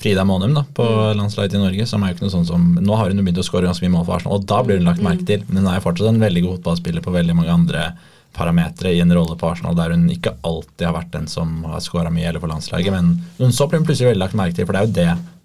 [0.00, 0.84] Frida Månum da, på
[1.16, 1.86] landslaget i Norge.
[1.86, 3.98] som er jo ikke noe sånn som, Nå har hun begynt å skåre ganske mye
[3.98, 5.44] mål for Arsenal, og da blir hun lagt merke til.
[5.48, 7.90] Men hun er jo fortsatt en veldig god fotballspiller på veldig mange andre
[8.32, 11.82] parametere i en rolle på Arsenal der hun ikke alltid har vært den som har
[11.84, 12.94] skåra mye eller for landslaget.
[12.94, 15.36] Men hun så blir hun plutselig veldig lagt merke til, for det er jo det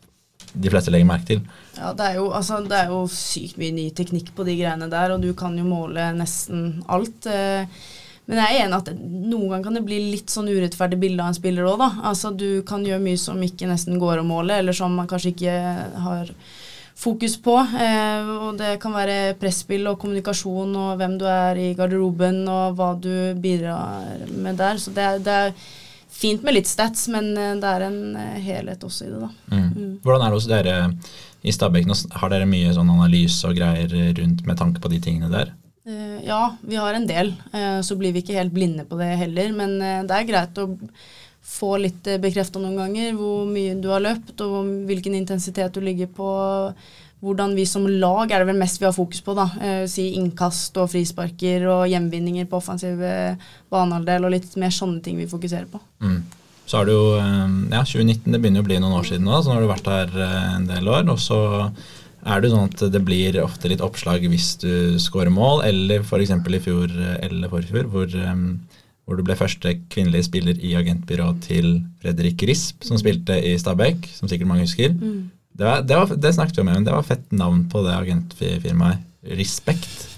[0.56, 1.44] de fleste legger merke til.
[1.76, 4.88] Ja, det er, jo, altså, det er jo sykt mye ny teknikk på de greiene
[4.92, 7.28] der, og du kan jo måle nesten alt.
[7.28, 7.68] eh,
[8.26, 11.30] Men jeg er enig at noen ganger kan det bli litt sånn urettferdig bilde av
[11.30, 11.90] en spiller òg, da.
[12.10, 15.36] Altså, du kan gjøre mye som ikke nesten går å måle, eller som man kanskje
[15.36, 15.58] ikke
[16.08, 16.32] har
[16.96, 17.56] fokus på.
[17.60, 22.78] Eh, og det kan være presspill og kommunikasjon og hvem du er i garderoben og
[22.80, 24.80] hva du bidrar med der.
[24.82, 25.58] Så det det er
[26.16, 29.30] fint med litt stats, men eh, det er en eh, helhet også i det, da.
[29.52, 30.00] Mm.
[30.06, 30.78] Hvordan er det hos dere
[31.46, 31.86] i Stabæk?
[31.90, 35.54] Nå Har dere mye sånn analyse og greier rundt med tanke på de tingene der?
[35.86, 37.34] Eh, ja, vi har en del.
[37.54, 39.54] Eh, så blir vi ikke helt blinde på det heller.
[39.54, 40.72] Men eh, det er greit å
[41.46, 46.10] få litt bekrefta noen ganger hvor mye du har løpt, og hvilken intensitet du ligger
[46.10, 46.30] på.
[47.26, 49.36] Hvordan vi som lag er det vel mest vi har fokus på.
[49.38, 49.46] da,
[49.90, 53.38] Si innkast og frisparker og hjemvinninger på offensiv eh,
[53.74, 55.82] banehalvdel og litt mer sånne ting vi fokuserer på.
[56.02, 56.20] Mm.
[56.66, 59.52] Så er det jo ja, 2019, det begynner å bli noen år siden nå, så
[59.52, 60.16] nå har du vært her
[60.58, 61.06] en del år.
[61.14, 61.40] Og så
[62.26, 66.32] er det sånn at det blir ofte litt oppslag hvis du scorer mål, eller f.eks.
[66.34, 66.90] i fjor
[67.22, 68.42] eller forfjor, hvor, eh,
[69.06, 71.70] hvor du ble første kvinnelige spiller i agentbyrået til
[72.02, 74.96] Fredrik Risp, som spilte i Stabæk, som sikkert mange husker.
[74.98, 77.94] Det, var, det, var, det snakket vi om, men det var fett navn på det
[78.00, 79.06] agentfirmaet.
[79.38, 80.12] Respekt.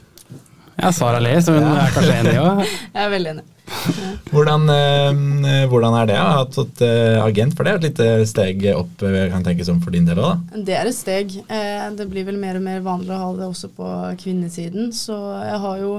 [0.78, 1.86] Ja, Sara ler, så hun Ja.
[1.88, 2.63] er kanskje enig òg.
[2.96, 3.46] Jeg er veldig enig.
[4.32, 7.56] Hvordan, eh, hvordan er det å ha fått eh, agent?
[7.56, 10.44] For det et lite steg opp, eh, kan tenke som for din del òg.
[10.68, 11.34] Det er et steg.
[11.48, 13.90] Det blir vel mer og mer vanlig å ha det også på
[14.24, 14.94] kvinnesiden.
[14.96, 15.94] Så jeg har jo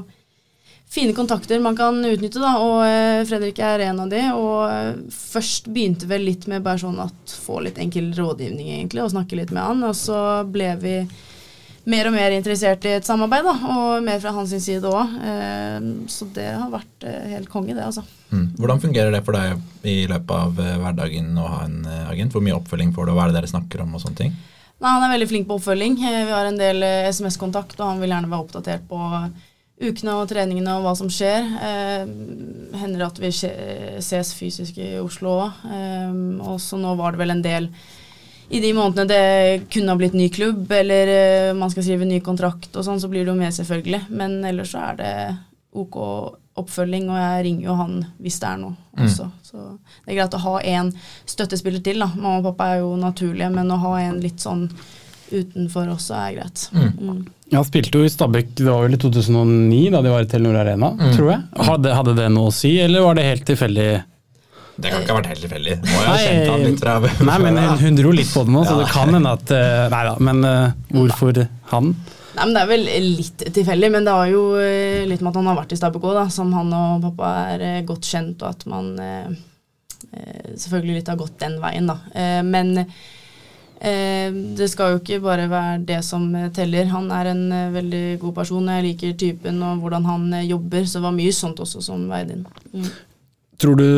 [0.88, 4.24] fine kontakter man kan utnytte, da, og Fredrik er en av de.
[4.32, 9.12] Og først begynte vel litt med bare sånn at få litt enkel rådgivning, egentlig, og
[9.12, 9.84] snakke litt med han.
[9.90, 11.00] Og så ble vi
[11.88, 15.16] mer og mer interessert i et samarbeid, da, og mer fra hans side òg.
[15.30, 18.04] Eh, så det har vært eh, helt konge, det, altså.
[18.30, 18.46] Mm.
[18.58, 22.36] Hvordan fungerer det for deg i løpet av eh, hverdagen å ha en agent?
[22.36, 24.38] Hvor mye oppfølging får du, og hva er det dere snakker om og sånne ting?
[24.78, 25.98] Nei, Han er veldig flink på oppfølging.
[25.98, 28.98] Vi har en del SMS-kontakt, og han vil gjerne være oppdatert på
[29.78, 31.46] ukene og treningene og hva som skjer.
[31.68, 32.10] Eh,
[32.80, 35.62] hender at vi ses fysisk i Oslo òg.
[35.70, 37.70] Eh, og så nå var det vel en del
[38.48, 42.20] i de månedene det kunne ha blitt ny klubb, eller eh, man skal skrive ny
[42.24, 44.06] kontrakt og sånn, så blir det jo med, selvfølgelig.
[44.08, 45.14] Men ellers så er det
[45.76, 45.98] OK
[46.58, 49.28] oppfølging, og jeg ringer jo han hvis det er noe også.
[49.46, 50.92] Så det er greit å ha en
[51.28, 52.08] støttespiller til, da.
[52.16, 54.66] Mamma og pappa er jo naturlige, men å ha en litt sånn
[55.28, 56.64] utenfor også er greit.
[56.72, 57.26] Mm.
[57.52, 60.60] Han spilte jo i Stabæk, det var vel i 2009 da de var i Telenor
[60.62, 61.42] Arena, tror jeg.
[61.68, 63.90] Hadde, hadde det noe å si, eller var det helt tilfeldig?
[64.78, 65.72] Det kan ikke ha vært helt tilfeldig.
[65.82, 66.92] Må jo ha kjent han litt fra
[67.26, 69.88] Nei, men hun, hun dro litt på det nå, så det kan hende at eh,
[69.90, 71.40] Nei da, men eh, hvorfor
[71.72, 71.90] han?
[72.38, 72.86] Nei, men Det er vel
[73.18, 76.06] litt tilfeldig, men det har jo eh, litt med at han har vært i Stabæk
[76.12, 79.30] òg, som han og pappa er eh, godt kjent, og at man eh,
[80.12, 81.98] eh, selvfølgelig litt har gått den veien, da.
[82.14, 82.76] Eh, men
[83.82, 86.86] eh, det skal jo ikke bare være det som eh, teller.
[86.94, 90.86] Han er en eh, veldig god person, jeg liker typen og hvordan han eh, jobber,
[90.86, 92.46] så det var mye sånt også som veide inn.
[92.70, 92.88] Mm.
[93.58, 93.88] Tror du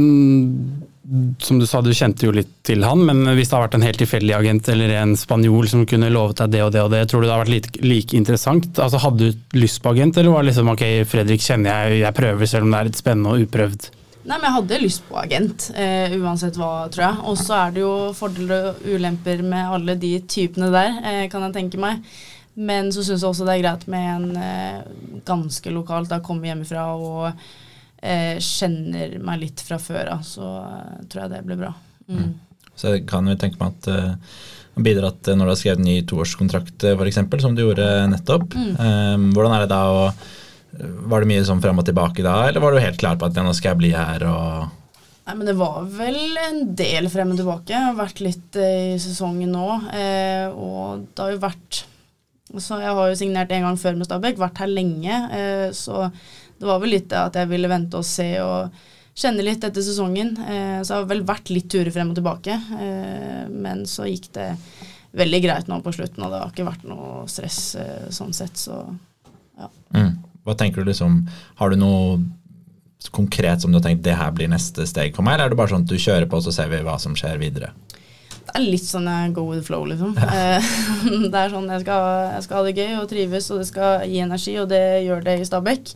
[0.00, 3.78] mm, Som du sa, du kjente jo litt til han, men hvis det har vært
[3.78, 6.92] en helt tilfeldig agent eller en spanjol som kunne lovet deg det og det og
[6.94, 8.68] det, tror du det har vært like, like interessant?
[8.78, 12.16] Altså Hadde du lyst på agent, eller var det liksom ok, Fredrik kjenner jeg, jeg
[12.20, 13.90] prøver selv om det er litt spennende og uprøvd?
[14.20, 17.22] Nei, men jeg hadde lyst på agent, eh, uansett hva, tror jeg.
[17.26, 21.46] Og så er det jo fordeler og ulemper med alle de typene der, eh, kan
[21.46, 22.04] jeg tenke meg.
[22.54, 26.50] Men så syns jeg også det er greit med en eh, ganske lokalt, da komme
[26.50, 27.32] hjemmefra og
[28.40, 31.74] kjenner meg litt fra før av, så eh, tror jeg det blir bra.
[32.10, 32.32] Mm.
[32.80, 34.34] Så jeg kan jo tenke meg at uh,
[34.84, 38.56] bidratt eh, når du har skrevet ny toårskontrakt, f.eks., som du gjorde nettopp.
[38.56, 40.04] Eh, hvordan er det da å
[41.10, 43.36] Var det mye sånn fram og tilbake da, eller var du helt klar på at
[43.36, 44.76] ja, nå skal jeg bli her og
[45.26, 47.70] Nei, men det var vel en del frem og tilbake.
[47.70, 49.66] Jeg har vært litt eh, i sesongen nå.
[49.94, 51.82] Eh, og det har jo vært
[52.56, 55.20] Så jeg har jo signert en gang før med Stabæk, vært her lenge.
[55.36, 56.08] Eh, så
[56.60, 58.80] det var vel litt det at jeg ville vente og se og
[59.20, 60.34] kjenne litt etter sesongen.
[60.38, 62.56] Eh, så det har vel vært litt turer frem og tilbake.
[62.56, 64.50] Eh, men så gikk det
[65.16, 68.60] veldig greit nå på slutten, og det har ikke vært noe stress eh, sånn sett,
[68.60, 68.84] så
[69.96, 70.12] mm.
[70.46, 71.18] Hva tenker du liksom
[71.58, 72.20] Har du noe
[73.12, 75.58] konkret som du har tenkt det her blir neste steg for meg, eller er det
[75.58, 77.72] bare sånn at du kjører på, og så ser vi hva som skjer videre?
[78.50, 80.14] Det er litt sånn jeg go with the flow, liksom.
[80.38, 80.72] Eh,
[81.32, 84.06] det er sånn jeg skal, jeg skal ha det gøy og trives, og det skal
[84.10, 85.94] gi energi, og det gjør det i Stabekk.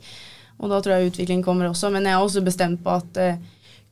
[0.63, 1.91] Og da tror jeg utvikling kommer også.
[1.93, 3.39] Men jeg har også bestemt på at jeg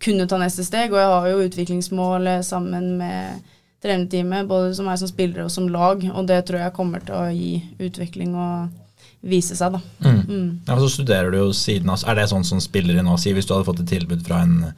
[0.03, 3.51] kunne ta neste steg, og jeg har jo utviklingsmål eh, sammen med
[3.83, 7.18] trenerteamet, både som meg som spiller og som lag, og det tror jeg kommer til
[7.18, 8.70] å gi utvikling og
[9.27, 9.81] vise seg, da.
[10.03, 10.20] Mm.
[10.27, 10.51] Mm.
[10.66, 13.46] Ja, så studerer du jo siden av Er det sånn som spillere nå sier, hvis
[13.46, 14.72] du hadde fått et tilbud fra en,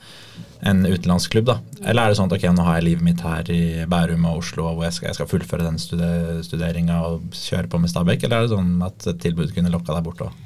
[0.69, 1.59] en utenlandsklubb, da?
[1.83, 4.43] Eller er det sånn at ok, nå har jeg livet mitt her i Bærum og
[4.43, 6.11] Oslo, og jeg skal, jeg skal fullføre den stude,
[6.49, 9.97] studeringa og kjøre på med Stabæk, eller er det sånn at et tilbud kunne lokka
[9.97, 10.45] deg bort òg?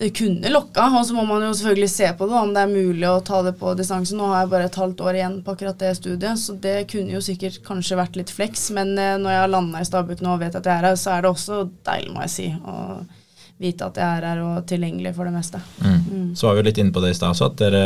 [0.00, 2.70] Det kunne lokka, og så må man jo selvfølgelig se på det, om det er
[2.70, 4.16] mulig å ta det på distanse.
[4.16, 7.12] Nå har jeg bare et halvt år igjen på akkurat det studiet, så det kunne
[7.12, 8.70] jo sikkert kanskje vært litt fleks.
[8.78, 10.96] Men eh, når jeg har landa i Stabæk nå og vet at jeg er her,
[10.96, 11.60] så er det også
[11.90, 12.78] deilig, må jeg si, å
[13.60, 15.60] vite at jeg er her og tilgjengelig for det meste.
[15.84, 16.32] Mm.
[16.32, 17.84] Så var vi litt inne på det i stad også, at dere,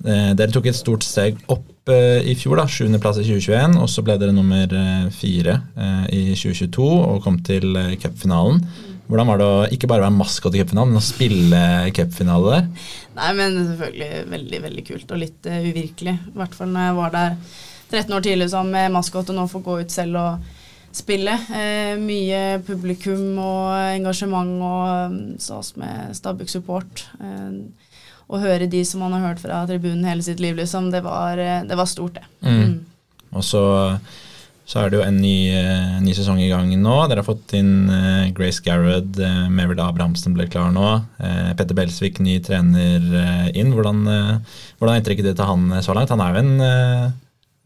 [0.00, 3.92] eh, dere tok et stort steg opp eh, i fjor, da, sjuendeplass i 2021, og
[3.92, 7.68] så ble dere nummer eh, fire eh, i 2022 og kom til
[8.00, 8.64] cupfinalen.
[8.64, 8.94] cupfinalen.
[9.06, 11.62] Hvordan var det å ikke bare være maskot i cupfinalen, men å spille
[11.94, 12.68] cupfinale der?
[13.14, 16.16] Nei, men selvfølgelig veldig, veldig kult og litt uh, uvirkelig.
[16.32, 17.36] I hvert fall når jeg var der
[17.86, 20.50] 13 år tidlig sammen med maskot og nå får gå ut selv og
[20.96, 21.36] spille.
[21.52, 27.06] Uh, mye publikum og engasjement og um, stas med Stabæk support.
[27.22, 27.88] Eh,
[28.26, 31.38] å høre de som man har hørt fra tribunen hele sitt liv, liksom, det var,
[31.38, 32.24] det var stort, det.
[32.42, 32.80] Mm.
[33.38, 33.60] Og så,
[34.66, 36.94] så er det jo en ny, uh, ny sesong i gang nå.
[37.06, 40.88] Dere har fått inn uh, Grace Garrod, uh, Merrill Abrahamsen ble klar nå.
[41.22, 43.70] Eh, Petter Belsvik, ny trener eh, inn.
[43.74, 44.02] Hvordan,
[44.78, 46.12] hvordan er inntrykket ditt av han eh, så langt?
[46.12, 47.06] Han er jo en, eh,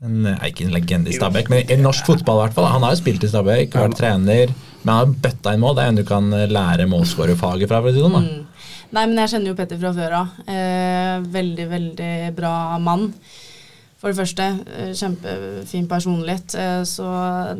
[0.07, 2.69] en eh, ikke en legende i Stabæk, men i norsk fotball i hvert fall.
[2.73, 5.77] Han har jo spilt i Stabæk, vært trener, men han har bøtta inn mål.
[5.79, 7.83] Det er en du kan eh, lære målskårerfaget fra.
[7.83, 8.25] for å si det sånn da.
[8.29, 8.47] Mm.
[8.91, 10.39] Nei, men jeg kjenner jo Petter fra før av.
[10.51, 13.11] Eh, veldig, veldig bra mann.
[14.01, 17.07] For det første, eh, kjempefin personlighet, eh, så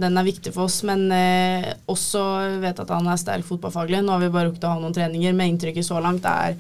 [0.01, 0.79] den er viktig for oss.
[0.89, 2.23] Men eh, også
[2.63, 4.01] vet at han er sterk fotballfaglig.
[4.01, 6.57] Nå har vi bare rukket å ha noen treninger, men inntrykket så langt er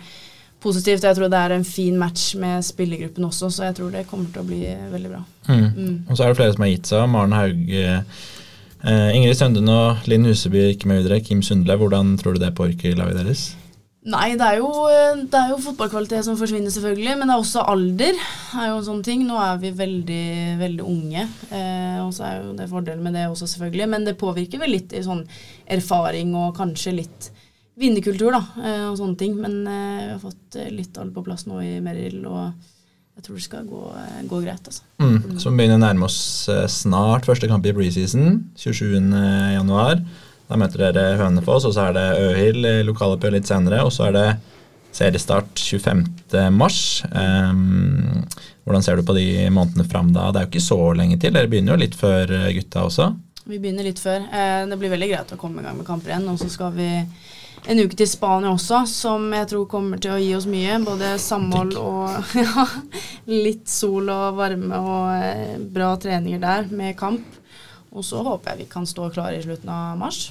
[0.60, 1.06] positivt.
[1.08, 4.28] Jeg tror det er en fin match med spillergruppen også, så jeg tror det kommer
[4.28, 4.60] til å bli
[4.92, 5.22] veldig bra.
[5.48, 5.64] Mm.
[5.64, 5.96] Mm.
[6.10, 7.08] Og så er det flere som har gitt seg.
[7.08, 7.72] Maren Haug,
[9.16, 11.22] Ingrid Sønden og Linn Huseby ikke med videre.
[11.24, 13.46] Kim Sundle, hvordan tror du det påvirker laget deres?
[14.00, 17.18] Nei, det er, jo, eh, det er jo fotballkvalitet som forsvinner, selvfølgelig.
[17.20, 18.22] Men det er også alder.
[18.56, 19.26] er jo en sånn ting.
[19.28, 20.24] Nå er vi veldig
[20.62, 21.26] veldig unge.
[21.52, 23.90] Eh, og så er jo det fordelen med det også, selvfølgelig.
[23.92, 25.26] Men det påvirker vel litt i sånn
[25.68, 27.30] erfaring og kanskje litt
[27.80, 29.36] vinnerkultur da, eh, og sånne ting.
[29.40, 32.54] Men eh, vi har fått eh, litt alder på plass nå i Merrill, og
[33.18, 34.64] jeg tror det skal gå, eh, gå greit.
[34.64, 34.88] altså.
[35.02, 35.38] Mm.
[35.44, 38.46] Så begynner å nærme oss snart første kamp i preseason.
[38.56, 38.96] 27.
[40.50, 43.84] Da møter dere Hønefoss, og så er det Øhild i lokaloppgjør litt senere.
[43.86, 44.28] Og så er det
[44.90, 46.50] seriestart 25.
[46.50, 47.04] mars.
[47.14, 48.24] Ehm,
[48.64, 50.32] hvordan ser du på de månedene fram da?
[50.32, 51.36] Det er jo ikke så lenge til.
[51.36, 53.12] Dere begynner jo litt før eh, gutta også.
[53.44, 54.26] Vi begynner litt før.
[54.26, 56.26] Eh, det blir veldig greit å komme i gang med kamper igjen.
[56.32, 56.88] Og så skal vi
[57.70, 60.80] en uke til Spania også, som jeg tror kommer til å gi oss mye.
[60.82, 62.66] Både samhold og ja,
[63.30, 67.38] litt sol og varme og eh, bra treninger der med kamp.
[67.94, 70.28] Og så håper jeg vi kan stå klare i slutten av mars.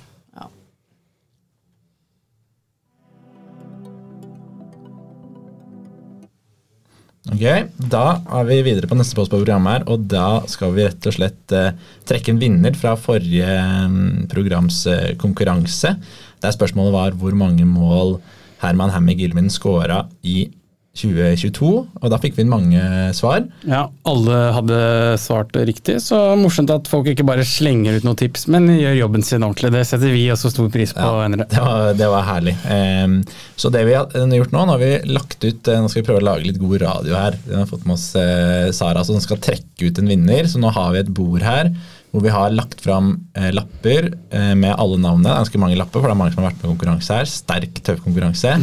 [7.29, 8.03] Ok, Da
[8.39, 11.15] er vi videre på neste post på programmet, her, og da skal vi rett og
[11.15, 11.75] slett eh,
[12.09, 13.49] trekke en vinner fra forrige
[13.91, 15.93] mm, programs eh, konkurranse.
[16.41, 18.17] Der spørsmålet var hvor mange mål
[18.63, 20.49] Herman Hammy Gilman skåra i
[20.97, 21.69] 2022,
[22.01, 22.81] og da fikk vi inn mange
[23.15, 23.43] svar.
[23.69, 24.79] Ja, alle hadde
[25.21, 29.25] svart riktig, så morsomt at folk ikke bare slenger ut noen tips, men gjør jobben
[29.25, 29.71] sin ordentlig.
[29.77, 31.05] Det setter vi også stor pris på.
[31.05, 32.55] Ja, det, var, det var herlig.
[32.65, 33.19] Um,
[33.59, 36.07] så det vi har gjort nå, nå har vi lagt ut eh, Nå skal vi
[36.09, 37.39] prøve å lage litt god radio her.
[37.45, 40.73] Vi har fått med oss uh, Sara som skal trekke ut en vinner, så nå
[40.75, 41.71] har vi et bord her
[42.09, 45.27] hvor vi har lagt fram uh, lapper uh, med alle navnene.
[45.27, 47.19] Det er ganske mange lapper, for det er mange som har vært med i konkurranse
[47.19, 47.29] her.
[47.29, 48.55] Sterk, tøff konkurranse.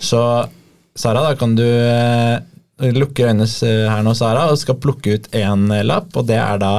[0.00, 0.22] Så
[0.96, 5.30] Sara, da kan du eh, lukke øynene eh, her nå, Sara, og skal plukke ut
[5.36, 6.10] én lapp.
[6.16, 6.74] Og det er da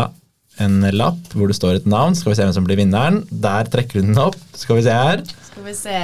[0.63, 2.17] en lapp hvor det står et navn.
[2.17, 3.23] Skal vi se hvem som blir vinneren.
[3.32, 4.38] Der trekker du den opp.
[4.58, 5.25] Skal vi se her.
[5.51, 5.97] Skal vi se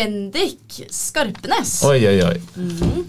[0.00, 1.74] Bendik Skarpenes.
[1.84, 2.36] Oi, oi, oi.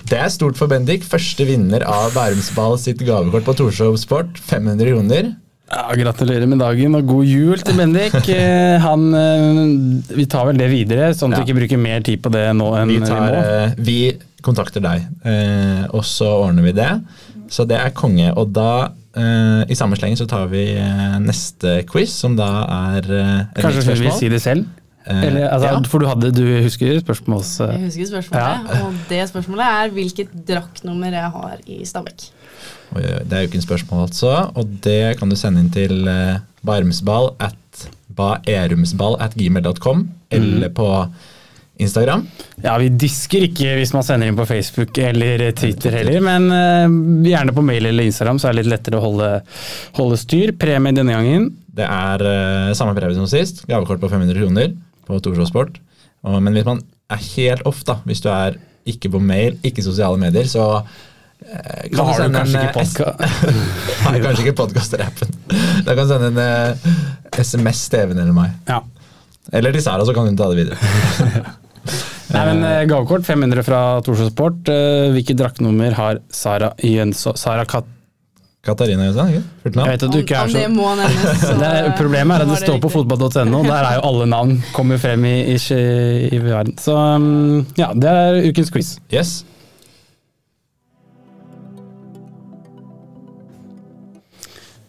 [0.10, 1.06] Det er stort for Bendik.
[1.08, 4.42] Første vinner av Bærumsball sitt gavekort på Torshov Sport.
[4.50, 5.32] 500 kroner.
[5.72, 8.16] Ja, gratulerer med dagen og god jul til Bendik.
[8.32, 11.44] Eh, Han, eh, vi tar vel det videre, sånn at Ja.
[11.44, 13.30] vi ikke bruker mer tid på det nå enn Vi, vi må.
[13.40, 13.98] eh, vi
[14.44, 16.90] kontakter deg, eh, og så ordner vi det.
[17.52, 18.32] Så det er konge.
[18.38, 18.90] Og da,
[19.68, 20.66] i samme sleng, så tar vi
[21.20, 22.48] neste quiz, som da
[22.96, 24.66] er et Kanskje vi vil si det selv?
[25.06, 25.80] Eller, altså, ja.
[25.90, 27.50] For du hadde, du husker spørsmålet?
[27.74, 32.30] Jeg husker spørsmålet, og det spørsmålet er hvilket draktnummer jeg har i Stabæk.
[32.92, 34.34] Det er en spørsmål, altså.
[34.60, 40.88] Og det kan du sende inn til eh, barmsball at baerumsball at gmail.com, eller på
[41.82, 42.26] Instagram.
[42.62, 46.98] Ja, vi disker ikke hvis man sender inn på Facebook eller Twitter heller, men eh,
[47.32, 49.30] gjerne på mail eller Instagram, så er det litt lettere å holde,
[49.98, 50.54] holde styr.
[50.62, 51.50] Premie denne gangen.
[51.72, 53.64] Det er eh, samme premie som sist.
[53.70, 54.76] Gavekort på 500 kroner
[55.08, 55.80] på Torshov Sport.
[56.28, 59.86] Og, men hvis man er helt off, da, hvis du er ikke på mail, ikke
[59.86, 60.84] sosiale medier, så
[61.46, 63.56] eh, Da har du kanskje ikke eh, podkast.
[64.08, 65.36] Nei, kanskje ikke podkast-rappen.
[65.86, 68.54] Da kan du sende en eh, SMS til Even eller meg.
[68.70, 68.82] Ja.
[69.52, 70.78] Eller til Sara, så kan hun ta det videre.
[72.32, 74.70] Nei, men eh, Gavekort 500 fra Torshov Sport.
[74.72, 77.90] Eh, Hvilket draktnummer har Sara Jønsson Sara Kat...
[78.62, 79.44] Katarina Jønsson, ikke?
[79.64, 81.40] Fullt Jeg vet at du ikke er Om så det må nevnes.
[81.48, 84.60] så det er, Problemet er at det står på fotball.no, der er jo alle navn
[84.76, 85.58] kommer frem i, i,
[86.30, 86.76] i verden.
[86.80, 88.94] Så um, ja, det er ukens quiz.
[89.12, 89.42] Yes.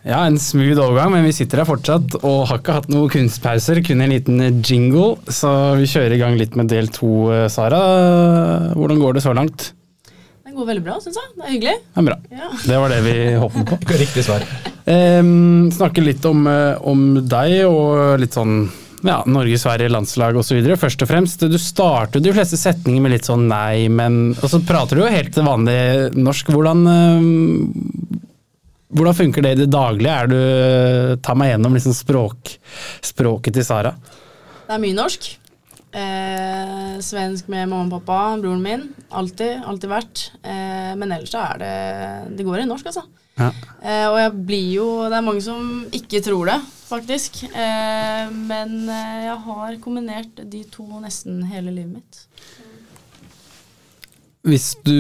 [0.02, 3.78] Ja, en smooth overgang, men vi sitter her fortsatt og har ikke hatt noen kunstpauser.
[3.86, 7.30] Kun en liten jingle, så vi kjører i gang litt med del to.
[7.30, 7.78] eh, Sara,
[8.74, 9.70] hvordan går det så langt?
[10.42, 11.30] Det går veldig bra, syns jeg.
[11.38, 11.76] Det er hyggelig.
[11.86, 12.16] Det er bra.
[12.34, 12.48] Ja.
[12.66, 13.78] Det var det vi håpet på.
[14.02, 14.42] Riktig svar.
[14.84, 18.64] Um, snakke litt om, eh, om deg og litt sånn
[19.06, 20.58] ja, Norge, Sverige, landslag osv.
[20.78, 24.60] Først og fremst, du starter de fleste setninger med litt sånn nei, men Og så
[24.66, 25.78] prater du jo helt vanlig
[26.18, 26.50] norsk.
[26.54, 28.21] Hvordan, eh,
[28.92, 30.16] hvordan funker det i det daglige?
[30.16, 30.40] Er du,
[31.24, 32.56] Ta meg gjennom liksom språk,
[33.04, 33.94] språket til Sara.
[34.66, 35.30] Det er mye norsk.
[35.92, 38.86] Eh, svensk med mamma og pappa, broren min.
[39.12, 39.60] Alltid.
[39.68, 40.22] Alltid vært.
[40.40, 43.04] Eh, men ellers så er det Det går i norsk, altså.
[43.40, 43.48] Ja.
[43.80, 47.42] Eh, og jeg blir jo Det er mange som ikke tror det, faktisk.
[47.48, 52.22] Eh, men eh, jeg har kombinert de to nesten hele livet mitt.
[54.42, 54.96] Hvis du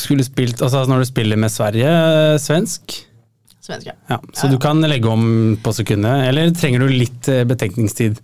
[0.00, 1.92] skulle spilt Altså når du spiller med Sverige,
[2.42, 2.96] svensk?
[3.60, 3.94] Svensk, ja.
[4.10, 4.50] Ja, så Ja, ja.
[4.54, 5.24] du kan legge om
[5.62, 8.18] på sekundet, eller trenger du litt eh, betenkningstid?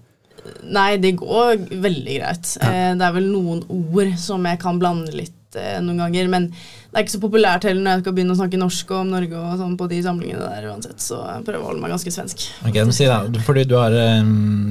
[0.66, 2.52] Nei, det går veldig greit.
[2.64, 6.48] Eh, det er vel noen ord som jeg kan blande litt eh, noen ganger, men
[6.50, 9.36] det er ikke så populært heller når jeg skal begynne å snakke norsk om Norge
[9.42, 12.46] og sånn på de samlingene der uansett, så jeg prøver å holde meg ganske svensk.
[12.66, 13.94] Ok, må si da, Fordi du har,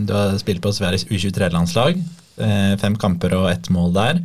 [0.07, 2.01] du har spilt på Sveriges U23-landslag.
[2.41, 4.23] eh, Fem kamper og ett mål der.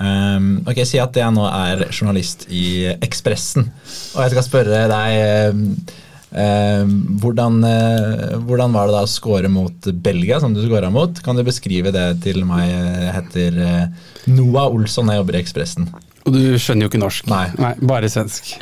[0.00, 3.68] Um, ok, Si at jeg nå er journalist i Ekspressen,
[4.14, 5.66] og jeg skal spørre deg um,
[6.32, 11.20] um, hvordan, uh, hvordan var det da å score mot Belgia, som du scora mot?
[11.24, 12.70] Kan du beskrive det til meg?
[12.72, 15.92] Jeg heter uh, Noah Olsson, jeg jobber i Ekspressen.
[16.24, 17.30] Og du skjønner jo ikke norsk.
[17.30, 17.74] Nei.
[17.84, 18.56] bare svensk.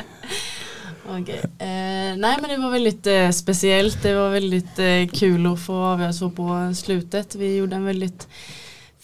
[1.09, 1.39] Okay.
[1.57, 4.01] Eh, nei, men det var väldigt eh, speciellt.
[4.03, 6.47] Det var väldigt eh, kul å få avgöra så på
[6.77, 7.35] slutet.
[7.35, 8.27] Vi gjorde en väldigt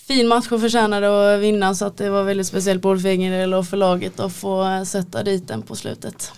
[0.07, 3.31] fin match och förtjänade att vinna så att det var väldigt speciellt både för egen
[3.31, 6.31] del och för laget att få sette sätta dit den på slutet.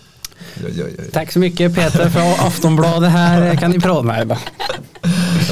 [1.12, 3.56] Takk så mye, Peter fra Aftonbladet her.
[3.58, 4.36] Kan de prøve meg, da?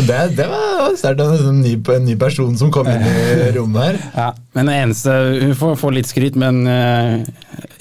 [0.07, 1.20] Det, det var sterkt.
[1.20, 3.98] En, ny, en ny person som kom inn i rommet her.
[4.14, 7.26] Ja, men det eneste Hun får, får litt skryt, men uh,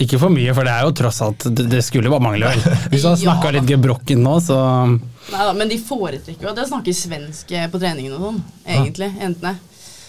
[0.02, 2.82] ikke for mye, for det er jo tross alt Det, det skulle bare mangle, vel.
[2.94, 3.56] Hvis du har snakka Ja.
[3.60, 4.58] litt gebrokken nå, så
[4.90, 9.08] Neida, men de foretrekker jo at jeg snakker svensk eh, på treningen og sånn, egentlig,
[9.22, 9.56] jentene.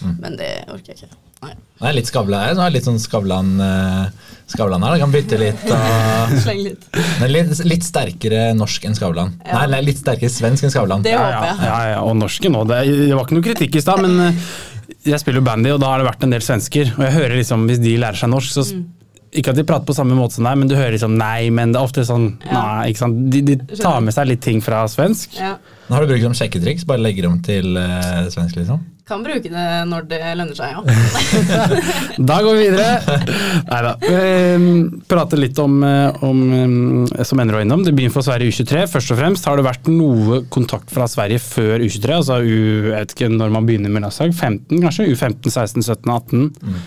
[0.01, 1.15] Men det orker jeg ikke.
[1.43, 1.51] Nei.
[1.83, 2.71] Nei, litt skavla her.
[2.73, 4.07] Litt sånn Skavlan uh,
[4.49, 4.95] Skavlan her.
[4.95, 5.65] Da kan bytte litt.
[5.69, 6.87] Og, Sleng litt.
[7.29, 9.35] litt, litt sterkere norsk enn Skavlan.
[9.45, 9.59] Ja.
[9.61, 11.05] Nei, nei, litt sterkere svensk enn Skavlan.
[11.05, 11.61] Det håper jeg.
[11.69, 12.65] ja, ja, og norsken òg.
[12.71, 14.41] Det, det var ikke noe kritikk i stad, men eh,
[15.11, 16.93] jeg spiller jo bandy, og da har det vært en del svensker.
[16.97, 18.73] Og jeg hører liksom, hvis de lærer seg norsk, så s-
[19.37, 21.73] Ikke at de prater på samme måte som deg, men du hører liksom nei, men
[21.73, 22.57] det er ofte sånn Ja.
[22.57, 23.23] nei, ikke sant?
[23.33, 25.37] De, de tar med seg litt ting fra svensk.
[25.37, 25.55] Ja.
[25.87, 26.85] Nå har du brukt som sjekketriks.
[26.87, 28.81] Bare legger om til eh, svensk, liksom.
[29.07, 30.81] Kan bruke det når det lønner seg, ja.
[32.29, 33.19] Da går vi videre.
[33.69, 33.93] Nei da.
[35.07, 36.41] Prate litt om, eh, om
[37.15, 38.83] eh, som var innom, debuten for Sverige U23.
[38.91, 42.51] Først og fremst har det vært noe kontakt fra Sverige før U23, altså U,
[42.89, 45.07] jeg vet ikke når man begynner med landslag, 15 kanskje?
[45.13, 46.83] U15, 16, 17, 18.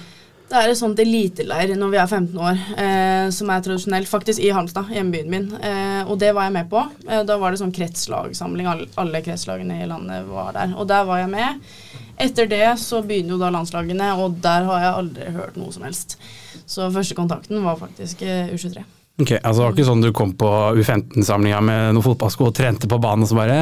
[0.50, 4.42] Det er et sånt eliteleir når vi er 15 år, eh, som er tradisjonelt, faktisk
[4.42, 5.46] i Halmstad, hjembyen min.
[5.62, 6.82] Eh, og det var jeg med på.
[7.06, 10.74] Eh, da var det sånn kretslagsamling, alle, alle kretslagene i landet var der.
[10.74, 11.70] Og der var jeg med.
[12.18, 15.86] Etter det så begynner jo da landslagene, og der har jeg aldri hørt noe som
[15.86, 16.18] helst.
[16.66, 18.82] Så første kontakten var faktisk eh, U23.
[19.20, 20.50] Ok, altså Det var ikke sånn du kom på
[20.80, 23.58] U15-samlinga med noen fotballsko og trente på banen og så bare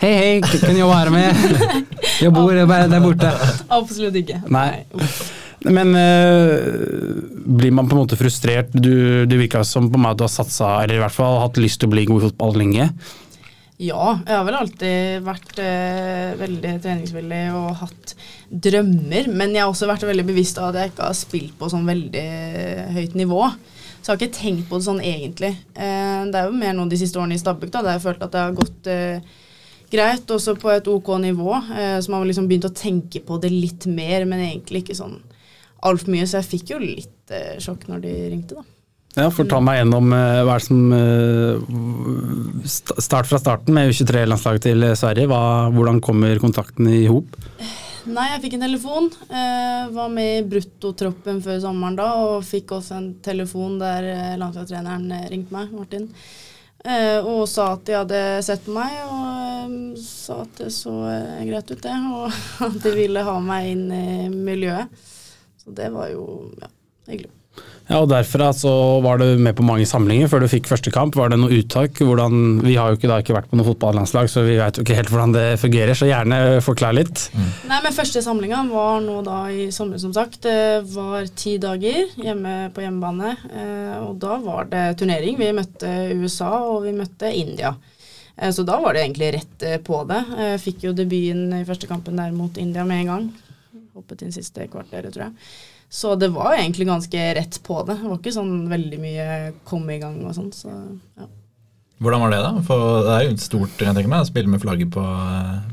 [0.00, 1.42] Hei, hei, kan jeg være med?
[2.24, 3.28] Jeg bor der borte.
[3.68, 4.40] Absolutt ikke.
[4.52, 4.84] Nei.
[5.68, 7.16] Men øh,
[7.58, 8.72] blir man på en måte frustrert?
[8.72, 11.60] Du, det virka som på meg at du har satsa, eller i hvert fall hatt
[11.60, 12.86] lyst til å bli god i fotball lenge.
[13.80, 18.14] Ja, jeg har vel alltid vært øh, veldig treningsvillig og hatt
[18.68, 19.28] drømmer.
[19.32, 21.88] Men jeg har også vært veldig bevisst av at jeg ikke har spilt på sånn
[21.88, 22.26] veldig
[22.96, 23.44] høyt nivå.
[24.00, 25.54] Så jeg har ikke tenkt på det sånn egentlig.
[25.76, 28.32] Eh, det er jo mer nå de siste årene i Stabæk der jeg følt at
[28.32, 29.32] det har gått eh,
[29.92, 31.50] greit, også på et ok nivå.
[31.76, 34.96] Eh, så man har liksom begynt å tenke på det litt mer, men egentlig ikke
[34.96, 35.18] sånn
[35.86, 36.26] altfor mye.
[36.28, 38.76] Så jeg fikk jo litt eh, sjokk når de ringte, da.
[39.18, 41.56] Ja, for ta meg gjennom eh, hva er det som eh,
[43.02, 45.26] Start fra starten med U23-landslaget til Sverige.
[45.30, 45.42] Hva,
[45.74, 47.34] hvordan kommer kontakten i hop?
[48.10, 49.08] Nei, jeg fikk en telefon.
[49.28, 54.38] Eh, var med i bruttotroppen før sommeren da, og fikk også en telefon der eh,
[54.40, 56.06] landslagstreneren eh, ringte meg, Martin.
[56.80, 60.94] Eh, og sa at de hadde sett på meg, og eh, sa at det så
[61.10, 61.96] eh, greit ut, det.
[62.16, 65.08] Og at de ville ha meg inn i miljøet.
[65.70, 66.24] Så det var jo
[66.58, 66.66] ja,
[67.06, 67.30] hyggelig.
[67.90, 68.70] Ja, og Derfra så
[69.02, 71.16] var du med på mange samlinger før du fikk første kamp.
[71.18, 71.98] Var det noe uttak?
[71.98, 74.84] Hvordan, vi har jo ikke, da ikke vært på noe fotballandslag, så vi vet jo
[74.84, 75.98] ikke helt hvordan det fungerer.
[75.98, 77.24] Så gjerne forklar litt.
[77.34, 80.44] Nei, men Første samlinga var nå da i sommer, som sagt.
[80.46, 83.34] Det var ti dager hjemme på hjemmebane.
[83.50, 85.38] Eh, og da var det turnering.
[85.42, 87.74] Vi møtte USA, og vi møtte India.
[88.38, 90.22] Eh, så da var det egentlig rett eh, på det.
[90.38, 93.30] Jeg fikk jo debuten i første kampen der mot India med en gang.
[93.96, 95.50] Hoppet inn siste kvarteret, tror jeg.
[95.90, 97.96] Så det var egentlig ganske rett på det.
[97.98, 99.28] Det var ikke sånn veldig mye
[99.66, 100.52] komme i gang og sånn.
[100.54, 101.26] Så ja.
[102.00, 102.52] Hvordan var det, da?
[102.64, 105.02] For det er jo stort jeg tenker meg, å spille med flagget på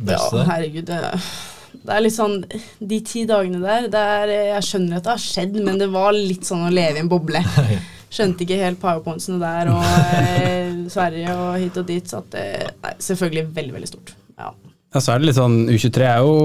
[0.02, 0.42] brystet.
[0.42, 0.90] Ja, herregud.
[0.90, 2.40] Det, det er litt sånn
[2.80, 6.18] De ti dagene der det er, Jeg skjønner at det har skjedd, men det var
[6.18, 7.44] litt sånn å leve i en boble.
[8.18, 9.86] Skjønte ikke helt powerpointsene der og
[10.18, 12.10] eh, Sverige og hit og dit.
[12.10, 12.48] Så at det
[12.84, 14.14] Nei, selvfølgelig veldig, veldig stort.
[14.40, 14.52] Ja.
[14.94, 16.36] Ja, så er det litt sånn, U23 er jo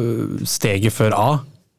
[0.00, 1.30] øh, steget før A.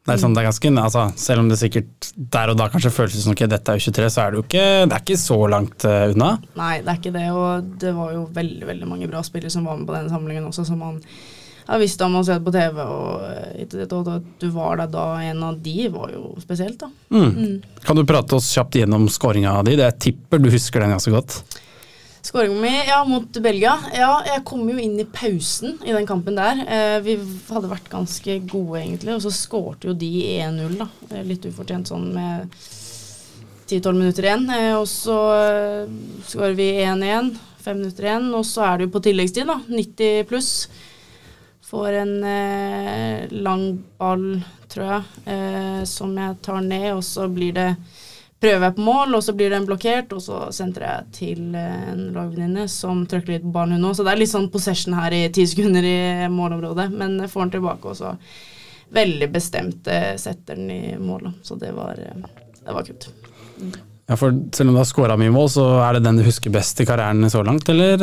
[0.01, 2.89] Det er sånn, det er ganske, altså, selv om det sikkert der og da kanskje
[2.93, 5.37] føles som ok, dette er U23, så er det jo ikke, det er ikke så
[5.53, 6.31] langt øh, unna.
[6.57, 7.27] Nei, det er ikke det.
[7.37, 10.49] Og det var jo veldig veldig mange bra spillere som var med på den samlingen
[10.49, 10.97] også, som man
[11.67, 12.81] har visst om og sett på TV.
[12.81, 16.89] Og, og at du var der da, en av de, var jo spesielt, da.
[17.13, 17.61] Mm.
[17.85, 19.77] Kan du prate oss kjapt gjennom skåringa di?
[19.79, 21.43] Det jeg tipper du husker den ganske godt.
[22.21, 23.73] Skåringen min ja, mot Belgia.
[23.97, 26.59] Ja, jeg kom jo inn i pausen i den kampen der.
[26.69, 27.15] Eh, vi
[27.49, 30.87] hadde vært ganske gode, egentlig, og så skårte jo de 1-0, da.
[31.09, 32.53] Eh, Litt ufortjent sånn med
[33.71, 34.45] 10-12 minutter igjen.
[34.53, 35.97] Eh, og så eh,
[36.29, 37.33] skårer vi 1-1,
[37.65, 39.57] fem minutter igjen, og så er det jo på tilleggstid, da.
[39.71, 40.53] 90 pluss.
[41.71, 43.65] Får en eh, lang
[43.97, 44.27] ball,
[44.69, 47.69] tror jeg, eh, som jeg tar ned, og så blir det
[48.41, 51.91] prøver jeg på mål, og så blir den blokkert, og så sentrer jeg til eh,
[51.91, 53.99] en lagvenninne som trykker litt på ballen hun òg.
[53.99, 55.99] Så det er litt sånn possession her i ti sekunder i
[56.31, 58.15] målområdet, men jeg får den tilbake, og så
[58.91, 61.29] veldig bestemt eh, setter den i mål.
[61.45, 63.07] Så det var, eh, det var kult.
[64.09, 66.51] Ja, for selv om du har skåra mye mål, så er det den du husker
[66.51, 68.01] best i karrieren så langt, eller?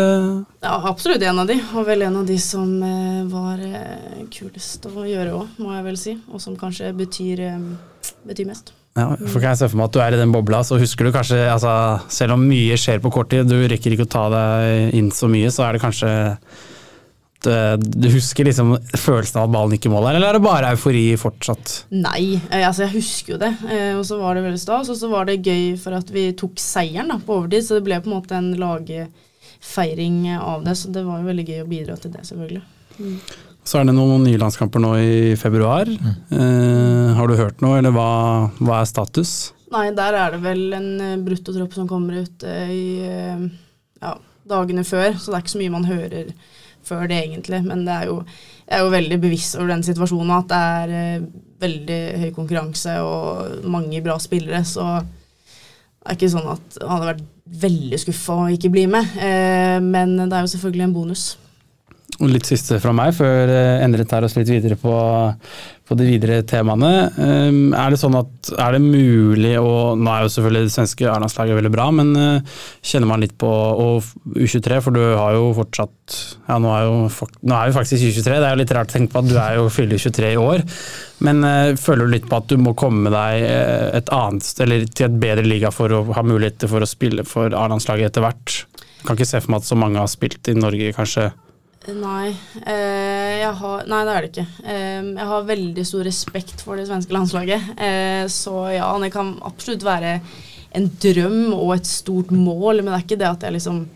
[0.62, 2.78] Ja, absolutt en av de, og vel en av de som
[3.28, 3.60] var
[4.32, 6.18] kulest å gjøre òg, må jeg vel si.
[6.30, 7.48] Og som kanskje betyr,
[8.24, 8.77] betyr mest.
[8.98, 11.06] Ja, for kan jeg se for meg at du er i den bobla, så husker
[11.06, 11.70] du kanskje, altså,
[12.10, 15.30] selv om mye skjer på kort tid, du rekker ikke å ta deg inn så
[15.30, 16.10] mye, så er det kanskje
[17.46, 20.44] øh, du husker liksom følelsen av at ballen ikke måler mål her, eller er det
[20.48, 21.74] bare eufori fortsatt?
[21.94, 23.52] Nei, eh, altså jeg husker jo det.
[23.70, 24.90] Eh, og så var det veldig stas.
[24.90, 27.86] Og så var det gøy for at vi tok seieren da, på overtid, så det
[27.86, 30.74] ble på en måte en lagfeiring av det.
[30.80, 32.64] Så det var jo veldig gøy å bidra til det, selvfølgelig.
[33.68, 35.88] Så er det noen nye landskamper nå i februar.
[35.92, 38.10] Eh, har du hørt noe, eller hva,
[38.64, 39.32] hva er status?
[39.74, 43.42] Nei, der er det vel en eh, bruttotropp som kommer ut eh, i eh,
[44.00, 44.14] ja,
[44.48, 46.30] dagene før, så det er ikke så mye man hører
[46.88, 47.60] før det, egentlig.
[47.66, 48.22] Men det er jo,
[48.64, 51.26] jeg er jo veldig bevisst over den situasjonen, at det er
[51.60, 57.10] veldig høy konkurranse og mange bra spillere, så det er ikke sånn at jeg hadde
[57.10, 57.28] vært
[57.66, 59.12] veldig skuffa å ikke bli med.
[59.20, 61.26] Eh, men det er jo selvfølgelig en bonus.
[62.18, 64.90] Og litt siste fra meg, før eh, Endre tar oss litt videre på,
[65.86, 66.90] på de videre temaene.
[67.14, 71.06] Um, er det sånn at er det mulig å Nå er jo selvfølgelig det svenske
[71.12, 75.52] A-landslaget veldig bra, men eh, kjenner man litt på og U23, for du har jo
[75.60, 78.90] fortsatt Ja, nå er jo, nå er vi faktisk U23, det er jo litt rart
[78.90, 80.66] å tenke på at du er jo fyller 23 i år.
[81.22, 83.46] Men eh, føler du litt på at du må komme deg
[84.02, 87.54] et annet, eller til et bedre liga for å ha muligheter for å spille for
[87.54, 88.62] A-landslaget etter hvert?
[89.06, 91.30] Kan ikke se for meg at så mange har spilt i Norge, kanskje.
[91.86, 94.46] Nei, eh, har, nei, det er det ikke.
[94.66, 97.70] Eh, jeg har veldig stor respekt for det svenske landslaget.
[97.78, 100.18] Eh, så ja, det kan absolutt være
[100.76, 103.86] en drøm og et stort mål, men det er ikke det at jeg liksom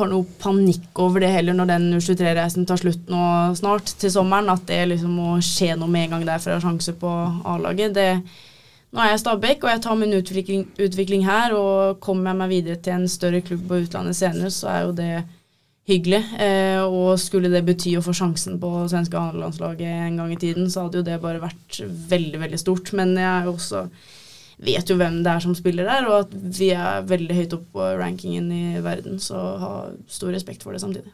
[0.00, 3.22] har noe panikk over det heller når den U23-reisen tar slutt nå
[3.58, 4.50] snart, til sommeren.
[4.50, 7.10] At det liksom må skje noe med en gang der for å ha sjanse på
[7.54, 7.98] A-laget.
[8.90, 11.54] Nå er jeg Stabæk, og jeg tar min utvikling, utvikling her.
[11.58, 14.96] Og kommer jeg meg videre til en større klubb på utlandet senere, så er jo
[14.98, 15.12] det
[15.90, 16.22] hyggelig.
[16.40, 20.70] Eh, og skulle det bety å få sjansen på svenske A-landslaget en gang i tiden,
[20.70, 21.80] så hadde jo det bare vært
[22.10, 22.92] veldig, veldig stort.
[22.96, 23.84] Men jeg er jo også
[24.60, 27.72] vet jo hvem det er som spiller der, og at vi er veldig høyt oppe
[27.78, 31.12] på rankingen i verden, så har stor respekt for det samtidig.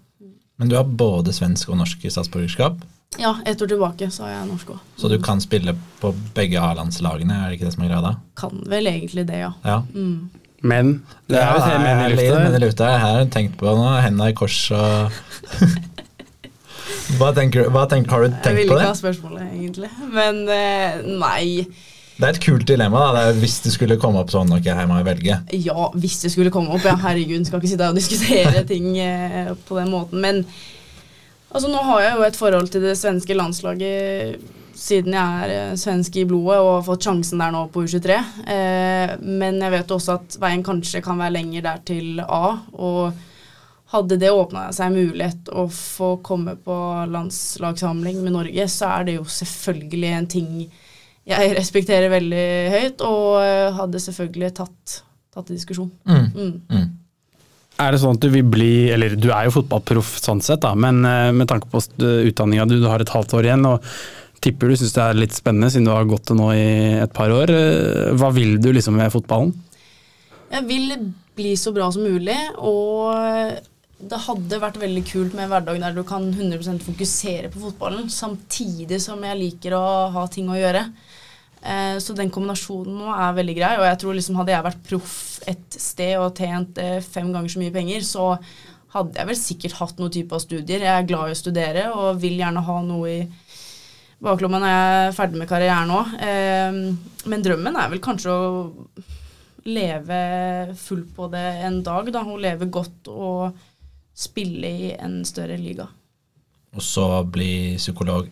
[0.56, 2.84] Men du har både svensk og norsk statsborgerskap,
[3.22, 4.78] Ja, ett år tilbake så har jeg norsk òg.
[4.98, 8.14] så du kan spille på begge A-landslagene, er det ikke det som er greia da?
[8.36, 9.52] Kan vel egentlig det, ja.
[9.64, 9.76] Ja.
[9.94, 10.28] Mm.
[10.66, 10.92] Men
[11.30, 12.38] det er jo tre menn i lufta.
[12.44, 12.92] menn i lufta.
[12.94, 15.18] Jeg har tenkt på nå, henda i kors og
[17.18, 18.50] hva tenker, hva tenker, Har du tenkt på det?
[18.50, 18.88] Jeg vil ikke det?
[18.88, 19.90] ha spørsmålet, egentlig.
[20.14, 21.66] Men eh, nei.
[22.16, 23.02] Det er et kult dilemma.
[23.12, 25.38] da, det er Hvis det skulle komme opp sånn, ok, her må jeg velge.
[25.66, 26.86] Ja, hvis det skulle komme opp.
[26.86, 30.22] Ja, herregud, skal ikke sitte her og diskutere ting eh, på den måten.
[30.24, 30.42] Men
[31.52, 34.40] altså, nå har jeg jo et forhold til det svenske landslaget
[34.76, 38.18] siden jeg er eh, svensk i blodet og har fått sjansen der nå på U23.
[38.52, 42.58] Eh, men jeg vet også at veien kanskje kan være lenger der til A.
[42.76, 43.16] Og
[43.94, 46.76] hadde det åpna seg mulighet å få komme på
[47.12, 50.50] landslagssamling med Norge, så er det jo selvfølgelig en ting
[51.26, 55.00] jeg respekterer veldig høyt, og eh, hadde selvfølgelig tatt,
[55.34, 55.90] tatt i diskusjon.
[56.06, 56.28] Mm.
[56.34, 56.52] Mm.
[56.70, 56.86] Mm.
[57.82, 60.70] Er det sånn at du vil bli Eller du er jo fotballproff sånn sett, da,
[60.78, 63.90] men eh, med tanke på utdanninga du, du har et halvt år igjen, og
[64.46, 66.66] tipper du syns det er litt spennende siden du har gått det nå i
[67.02, 67.50] et par år.
[67.52, 69.52] eh, Hva vil du liksom med fotballen?
[70.52, 70.92] Jeg vil
[71.36, 73.58] bli så bra som mulig, og
[73.96, 78.06] det hadde vært veldig kult med en hverdag der du kan 100% fokusere på fotballen,
[78.12, 79.84] samtidig som jeg liker å
[80.14, 80.84] ha ting å gjøre.
[81.66, 84.86] Eh, Så den kombinasjonen nå er veldig grei, og jeg tror liksom hadde jeg vært
[84.86, 85.16] proff
[85.50, 88.28] et sted og tjent eh, fem ganger så mye penger, så
[88.94, 90.84] hadde jeg vel sikkert hatt noen type av studier.
[90.86, 93.26] Jeg er glad i å studere og vil gjerne ha noe i
[94.64, 96.14] jeg er ferdig med karrieren òg.
[97.28, 98.66] Men drømmen er vel kanskje å
[99.66, 100.18] leve
[100.78, 102.22] fullt på det en dag, da.
[102.22, 103.56] hun leve godt og
[104.16, 105.88] spille i en større liga.
[106.76, 108.28] Og så bli psykolog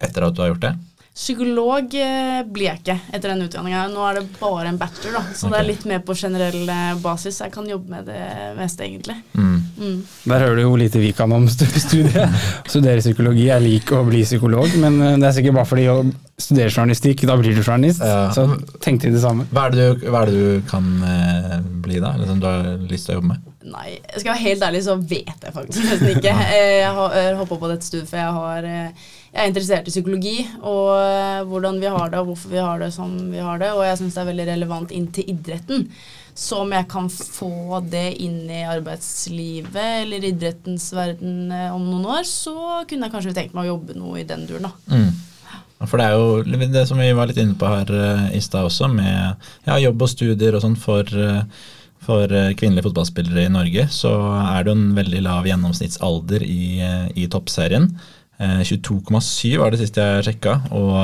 [0.00, 0.74] etter at du har gjort det?
[1.18, 3.88] Psykolog blir jeg ikke etter den utdanninga.
[3.90, 5.22] Nå er det bare en bachelor, da.
[5.34, 7.40] Så det er litt mer på generell eh, basis.
[7.42, 8.20] Jeg kan jobbe med det
[8.58, 9.16] meste, egentlig.
[9.34, 9.56] Mm.
[9.78, 9.98] Mm.
[10.30, 12.38] Der hører du jo lite vi kan om studiet.
[12.70, 15.98] Studere psykologi er lik å bli psykolog, men eh, det er sikkert bare fordi å
[16.38, 18.02] studere journalistikk, da blir du journalist.
[18.06, 18.30] Ja.
[18.34, 18.46] Så
[18.84, 19.46] tenkte de det samme.
[19.50, 22.14] Hva, er det du, hva er det du kan eh, bli, da?
[22.14, 23.54] Eller som du har lyst til å jobbe med?
[23.68, 26.36] Nei, jeg skal være helt ærlig, så vet jeg faktisk nesten ikke.
[26.48, 29.92] Eh, Jeg har hoppa på dette studiet, for jeg, har, eh, jeg er interessert i
[29.92, 33.60] psykologi og eh, hvordan vi har det, og hvorfor vi har det som vi har
[33.60, 33.74] det.
[33.76, 35.84] Og jeg syns det er veldig relevant inn til idretten.
[36.38, 42.08] Så om jeg kan få det inn i arbeidslivet eller idrettens verden eh, om noen
[42.16, 44.94] år, så kunne jeg kanskje tenkt meg å jobbe noe i den duren, da.
[44.96, 45.24] Mm.
[45.86, 48.70] For det er jo det som vi var litt inne på her eh, i stad
[48.70, 49.36] også, med
[49.68, 51.04] ja, jobb og studier og sånn for,
[52.02, 56.62] for kvinnelige fotballspillere i Norge, så er det jo en veldig lav gjennomsnittsalder i,
[57.12, 57.92] i toppserien.
[58.38, 60.60] Eh, 22,7 var det siste jeg sjekka.
[60.76, 60.94] Og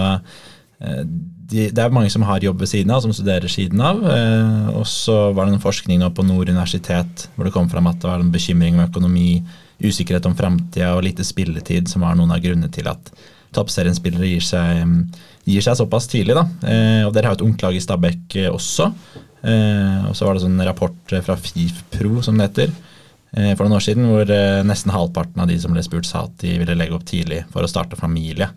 [0.81, 1.01] eh,
[1.45, 4.01] de, det er mange som har jobb ved siden av, som studerer siden av.
[4.07, 7.91] Eh, og så var det en forskning nå på Nord universitet hvor det kom fram
[7.91, 9.43] at det var en bekymring med økonomi,
[9.85, 13.11] usikkerhet om framtida og lite spilletid som var noen av grunnene til at
[13.55, 14.87] toppserienspillere gir seg,
[15.47, 16.39] gir seg såpass tidlig.
[16.39, 16.47] Da.
[16.71, 18.91] Eh, og dere har jo et ungt lag i Stabæk eh, også.
[19.45, 22.94] Eh, og så var det sånn rapport eh, fra FIFPro som det heter, eh,
[23.57, 26.37] for noen år siden, hvor eh, nesten halvparten av de som ble spurt, sa at
[26.43, 28.51] de ville legge opp tidlig for å starte familie.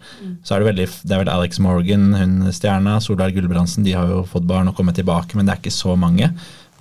[0.45, 4.09] Så er det veldig, det er vel Alex Morgan, hun stjerna, Solveig Gulbrandsen, de har
[4.11, 6.29] jo fått barn og kommet tilbake, men det er ikke så mange.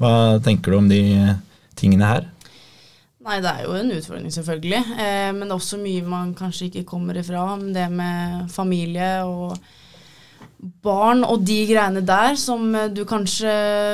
[0.00, 0.12] Hva
[0.44, 1.02] tenker du om de
[1.78, 2.28] tingene her?
[3.26, 4.82] Nei, det er jo en utfordring, selvfølgelig.
[5.02, 7.48] Eh, men det er også mye man kanskje ikke kommer ifra.
[7.74, 9.56] Det med familie og
[10.58, 13.50] barn og de greiene der som eh, du kanskje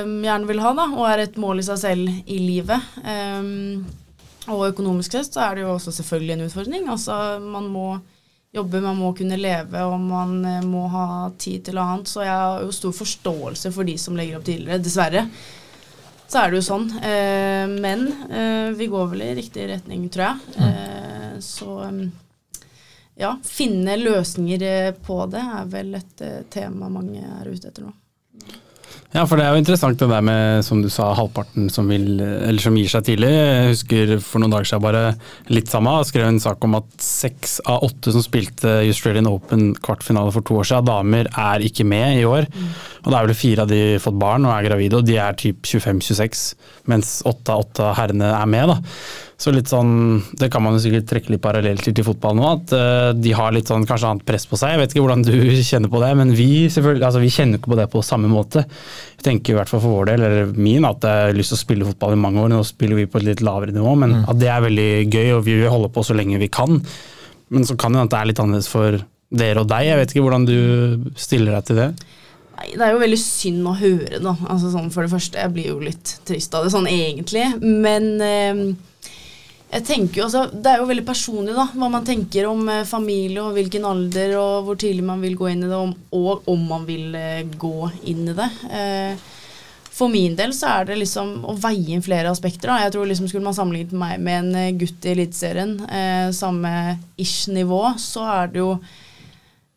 [0.07, 2.93] gjerne vil ha, da, og er et mål i seg selv i livet.
[3.03, 3.85] Um,
[4.51, 6.89] og økonomisk sett så er det jo også selvfølgelig en utfordring.
[6.91, 7.87] Altså, man må
[8.53, 11.07] jobbe, man må kunne leve, og man eh, må ha
[11.41, 12.11] tid til annet.
[12.11, 15.27] Så jeg har jo stor forståelse for de som legger opp tidligere, dessverre.
[16.33, 16.89] Så er det jo sånn.
[16.97, 20.55] Uh, men uh, vi går vel i riktig retning, tror jeg.
[20.65, 22.07] Eh, så um,
[23.21, 27.85] ja, finne løsninger eh, på det er vel et eh, tema mange er ute etter
[27.87, 27.93] nå.
[29.13, 32.23] Ja, for det er jo interessant det der med, som du sa, halvparten som, vil,
[32.65, 33.29] som gir seg tidlig.
[33.29, 35.03] Jeg husker for noen dager siden bare
[35.53, 39.75] litt samme, jeg skrev en sak om at seks av åtte som spilte Australian Open
[39.85, 42.49] kvartfinale for to år siden, damer er ikke med i år.
[43.03, 45.37] Og da er vel fire av de fått barn og er gravide, og de er
[45.45, 46.47] typ 25-26,
[46.89, 48.81] mens åtte av åtte av herrene er med, da.
[49.43, 52.45] Så litt sånn, Det kan man jo sikkert trekke litt parallelt til til fotball nå,
[52.47, 54.77] at uh, de har litt sånn kanskje annet press på seg.
[54.77, 55.35] Jeg vet ikke hvordan du
[55.71, 58.63] kjenner på det, men vi selvfølgelig, altså vi kjenner ikke på det på samme måte.
[59.19, 61.59] Jeg tenker i hvert fall for vår del, eller min, at jeg har lyst til
[61.59, 62.53] å spille fotball i mange år.
[62.55, 65.43] Nå spiller vi på et litt lavere nivå, men at det er veldig gøy, og
[65.49, 66.79] vi vil holde på så lenge vi kan.
[67.53, 69.03] Men så kan det hende at det er litt annerledes for
[69.43, 69.89] dere og deg.
[69.89, 71.89] Jeg vet ikke hvordan du stiller deg til det.
[72.53, 74.37] Nei, Det er jo veldig synd å høre, da.
[74.53, 77.45] Altså sånn For det første, jeg blir jo litt trist av det sånn egentlig.
[77.63, 78.65] Men eh,
[79.73, 82.83] Jeg tenker jo, altså, Det er jo veldig personlig da, hva man tenker om eh,
[82.89, 86.49] familie og hvilken alder og hvor tidlig man vil gå inn i det, om, og
[86.53, 87.77] om man vil eh, gå
[88.13, 88.51] inn i det.
[88.69, 89.31] Eh,
[89.93, 92.71] for min del så er det liksom å veie inn flere aspekter.
[92.71, 92.81] da.
[92.85, 96.99] Jeg tror liksom Skulle man sammenlignet meg med en eh, gutt i Eliteserien, eh, samme
[97.21, 98.75] ish-nivå, så er det jo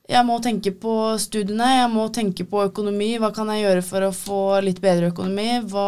[0.06, 3.16] jeg må tenke på studiene, jeg må tenke på økonomi.
[3.22, 5.48] Hva kan jeg gjøre for å få litt bedre økonomi?
[5.72, 5.88] Hva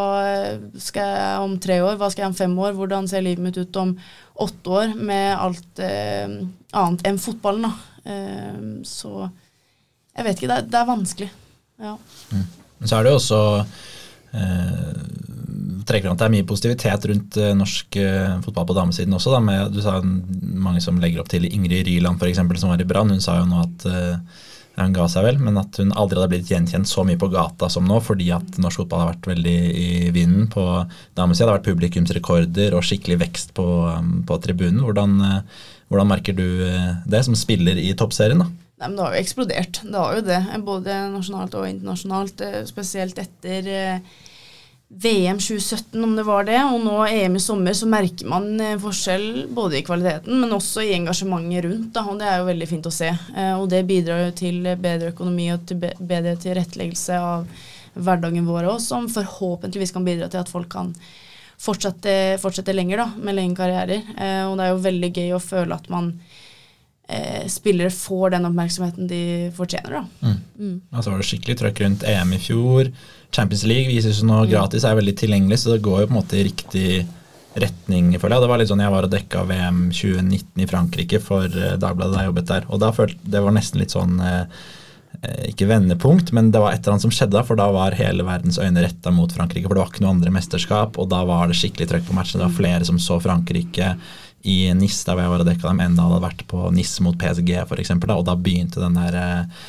[0.82, 1.98] skal jeg om tre år?
[2.00, 2.74] Hva skal jeg om fem år?
[2.78, 3.94] Hvordan ser livet mitt ut om
[4.42, 6.34] åtte år med alt eh,
[6.74, 7.68] annet enn fotballen?
[7.68, 8.10] da.
[8.10, 8.58] Eh,
[8.90, 10.50] så jeg vet ikke.
[10.50, 11.30] Det er, det er vanskelig.
[11.78, 11.94] Ja.
[12.34, 12.46] Mm.
[12.82, 13.40] Så er det jo også
[14.34, 14.92] eh,
[15.88, 19.32] trekker fram at det er mye positivitet rundt uh, norsk uh, fotball på damesiden også.
[19.34, 22.42] Da, med, du sa mange som legger opp til Ingrid Ryland f.eks.
[22.60, 23.12] som var i Brann.
[23.12, 23.88] Hun sa jo nå at
[24.78, 27.66] hun ga seg vel, men at hun aldri hadde blitt gjenkjent så mye på gata
[27.72, 30.62] som nå, fordi at norsk fotball har vært veldig i vinden på
[31.18, 31.48] damesida.
[31.48, 34.84] Det har vært publikumsrekorder og skikkelig vekst på, um, på tribunen.
[34.86, 35.18] Hvordan,
[35.90, 36.46] hvordan, merker du
[37.10, 38.44] det som spiller i toppserien?
[38.44, 38.48] da?
[38.78, 39.82] Nei, men Det har jo eksplodert.
[39.82, 40.40] Det har jo det,
[40.70, 42.46] både nasjonalt og internasjonalt.
[42.70, 43.74] Spesielt etter
[44.90, 48.78] VM 2017, om det var det, og nå EM i sommer, så merker man eh,
[48.80, 51.90] forskjell både i kvaliteten, men også i engasjementet rundt.
[51.92, 53.10] Da, og Det er jo veldig fint å se.
[53.12, 57.44] Eh, og det bidrar jo til bedre økonomi og til bedre tilretteleggelse av
[57.98, 60.94] hverdagen vår òg, som forhåpentligvis kan bidra til at folk kan
[61.60, 64.08] fortsette, fortsette lenger da, med lenge karrierer.
[64.16, 66.14] Eh, og det er jo veldig gøy å føle at man
[67.48, 69.20] spillere får den oppmerksomheten de
[69.56, 69.94] fortjener.
[69.94, 70.02] da.
[70.20, 70.40] Mm.
[70.58, 70.74] Mm.
[70.92, 72.90] Altså var det skikkelig trøkk rundt EM i fjor.
[73.32, 74.50] Champions League vises seg nå mm.
[74.50, 76.90] gratis, er veldig tilgjengelig, så det går jo på en måte i riktig
[77.58, 78.44] retning, føler jeg.
[78.44, 82.14] Det var litt sånn Jeg var og dekka VM 2019 i Frankrike for uh, Dagbladet
[82.14, 82.68] da jeg jobbet der.
[82.68, 84.44] Og da følte Det var nesten litt sånn eh,
[85.48, 88.60] ikke vendepunkt, men det var et eller annet som skjedde for da var hele verdens
[88.60, 89.66] øyne retta mot Frankrike.
[89.66, 92.38] For det var ikke noe andre mesterskap, og da var det skikkelig trøkk på matchen.
[92.38, 93.94] Det var flere som så Frankrike
[94.46, 97.18] i NIS, der hvor jeg var og dekka dem, enda hadde vært på NIS mot
[97.18, 97.92] PSG, f.eks.
[97.96, 99.66] Og da begynte den der uh,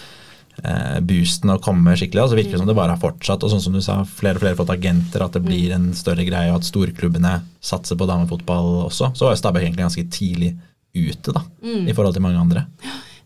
[0.62, 2.24] eh, boosten å komme skikkelig.
[2.24, 3.44] Og så virker det som det bare har fortsatt.
[3.44, 6.26] Og sånn som du sa, flere og flere fått agenter, at det blir en større
[6.28, 7.40] greie, og at storklubbene
[7.72, 9.14] satser på damefotball også.
[9.18, 10.56] Så var Stabæk egentlig ganske tidlig
[10.96, 11.86] ute da, mm.
[11.90, 12.66] i forhold til mange andre.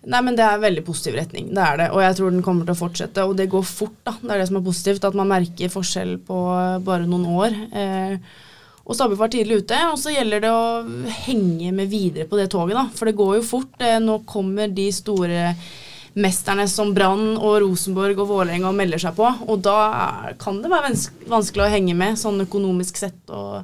[0.04, 1.52] Nei, men Det er en veldig positiv retning.
[1.56, 1.91] Det er det.
[1.96, 3.28] Og jeg tror den kommer til å fortsette.
[3.28, 3.96] Og det går fort.
[4.04, 4.16] da.
[4.20, 5.06] Det er det som er positivt.
[5.08, 6.39] At man merker forskjell på
[6.84, 7.56] bare noen år.
[7.72, 8.18] Eh,
[8.84, 9.80] og Stabæk var tidlig ute.
[9.94, 12.86] Og så gjelder det å henge med videre på det toget, da.
[12.98, 13.74] For det går jo fort.
[13.80, 15.54] Eh, nå kommer de store
[16.20, 19.30] mesterne som Brann og Rosenborg og Vålerenga melder seg på.
[19.48, 20.94] Og da kan det være
[21.32, 23.24] vanskelig å henge med, sånn økonomisk sett.
[23.30, 23.64] og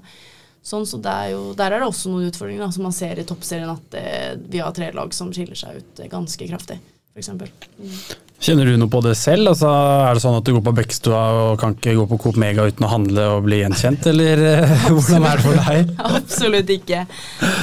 [0.64, 3.28] sånn, så er jo, Der er det også noen utfordringer, da, som man ser i
[3.28, 4.08] toppserien, at det,
[4.50, 6.80] vi har tre lag som skiller seg ut eh, ganske kraftig,
[7.14, 7.32] f.eks.
[7.36, 8.29] Mm.
[8.40, 9.50] Kjenner du noe på det selv?
[9.52, 12.38] Altså, er det sånn at du går på Bekkstua og kan ikke gå på Coop
[12.40, 15.92] Mega uten å handle og bli gjenkjent, eller eh, hvordan er det for deg?
[16.22, 17.02] Absolutt ikke.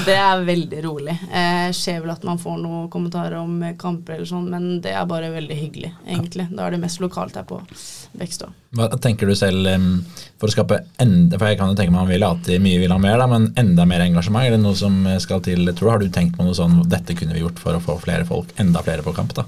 [0.04, 1.16] Det er veldig rolig.
[1.32, 5.08] Eh, ser vel at man får noen kommentarer om kamper eller sånn, men det er
[5.08, 6.50] bare veldig hyggelig, egentlig.
[6.52, 7.62] Da er det mest lokalt her på
[8.20, 8.52] Bekkstua.
[8.76, 9.72] Hva tenker du selv
[10.36, 12.92] for å skape enda For jeg kan jo tenke meg han vil alltid mye vil
[12.92, 14.44] ha mer, da, men enda mer engasjement?
[14.44, 15.64] Er det noe som skal til?
[15.72, 17.96] Tror du, Har du tenkt på noe sånn dette kunne vi gjort for å få
[18.04, 19.32] flere folk, enda flere på kamp?
[19.38, 19.46] da?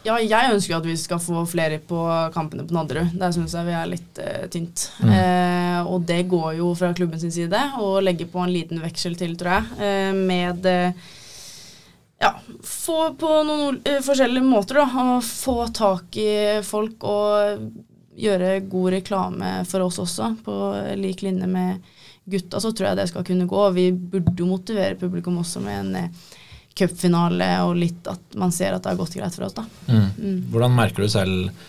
[0.00, 2.00] Ja, jeg ønsker at vi skal få flere på
[2.32, 3.12] kampene på Nadderud.
[3.20, 4.86] Der syns jeg vi er litt uh, tynt.
[5.04, 5.12] Mm.
[5.12, 9.18] Eh, og det går jo fra klubben sin side å legge på en liten veksel
[9.20, 10.68] til, tror jeg, eh, med
[12.20, 12.34] ja,
[12.64, 15.04] få på noen forskjellige måter, da.
[15.16, 16.32] Å få tak i
[16.64, 17.70] folk og
[18.20, 20.56] gjøre god reklame for oss også, på
[21.00, 21.80] lik linje med
[22.30, 23.62] gutta, så tror jeg det skal kunne gå.
[23.76, 26.12] Vi burde jo motivere publikum også med en
[26.80, 29.54] cupfinale og litt at man ser at det har gått greit for oss.
[29.56, 29.66] da.
[29.90, 30.08] Mm.
[30.16, 30.40] Mm.
[30.52, 31.68] Hvordan merker du selv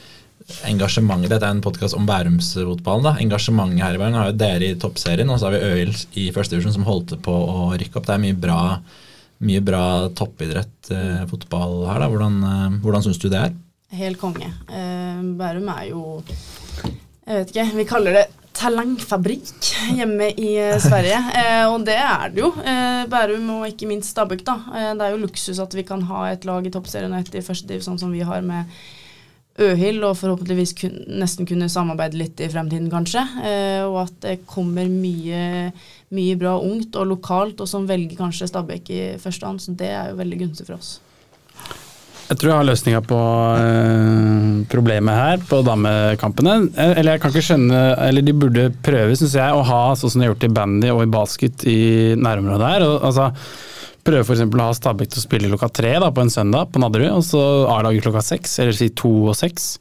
[0.68, 1.30] engasjementet?
[1.32, 3.06] Dette er en podkast om Bærumsfotballen.
[3.06, 3.14] da.
[3.24, 5.94] Engasjementet her i Bærum har jo dere i toppserien, og så har vi Øyil
[6.24, 8.08] i første divisjon som holdt på å rykke opp.
[8.10, 8.60] Det er mye bra,
[9.48, 9.84] mye bra
[10.18, 12.00] toppidrett, eh, fotball her.
[12.00, 12.10] da.
[12.10, 13.54] Hvordan, eh, hvordan syns du det er?
[13.92, 14.50] Helt konge.
[14.70, 16.24] Eh, Bærum er jo
[17.28, 17.76] Jeg vet ikke.
[17.78, 18.28] Vi kaller det
[18.58, 21.20] talentfabrikk hjemme i eh, Sverige.
[21.42, 22.50] Eh, og det er det jo.
[22.62, 24.44] Eh, Bærum og ikke minst Stabæk.
[24.46, 24.58] da.
[24.76, 27.38] Eh, det er jo luksus at vi kan ha et lag i toppserien og et
[27.40, 28.70] i første div, sånn som vi har med
[29.62, 33.24] Øhild, og forhåpentligvis kun, nesten kunne samarbeide litt i fremtiden, kanskje.
[33.44, 35.72] Eh, og at det kommer mye,
[36.16, 39.62] mye bra ungt og lokalt, og som velger kanskje Stabæk i første hånd.
[39.64, 41.00] Så det er jo veldig gunstig for oss.
[42.32, 43.18] Jeg tror jeg har løsninga på
[43.60, 46.54] øh, problemet her, på damekampene.
[46.80, 50.14] Eh, eller jeg kan ikke skjønne Eller de burde prøve, syns jeg, å ha sånn
[50.14, 51.82] som de har gjort i bandy og i basket i
[52.16, 52.86] nærområdet her.
[52.88, 53.28] Og, altså,
[54.08, 54.46] prøve f.eks.
[54.48, 57.28] å ha Stabæk til å spille klokka tre da, på en søndag på Nadderud, og
[57.28, 57.44] så
[57.76, 59.74] A-laget klokka seks, eller si to og seks.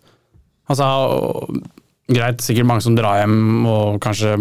[0.71, 0.91] Altså,
[2.11, 4.35] greit, sikkert mange som drar hjem og kanskje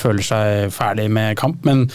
[0.00, 1.90] føler seg ferdig med kamp, men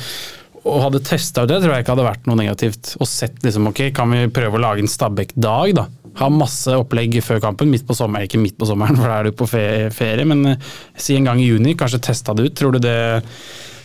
[0.66, 2.95] og hadde testa ut det, tror jeg ikke hadde vært noe negativt.
[2.97, 5.84] Og sett liksom, ok, kan vi prøve å lage en Stabæk-dag, da.
[6.22, 8.26] Ha masse opplegg før kampen, midt på sommeren.
[8.26, 11.28] Ikke midt på sommeren, for da er du på fe- ferie, men eh, si en
[11.30, 12.55] gang i juni, kanskje testa det ut.
[12.57, 12.97] Tror du det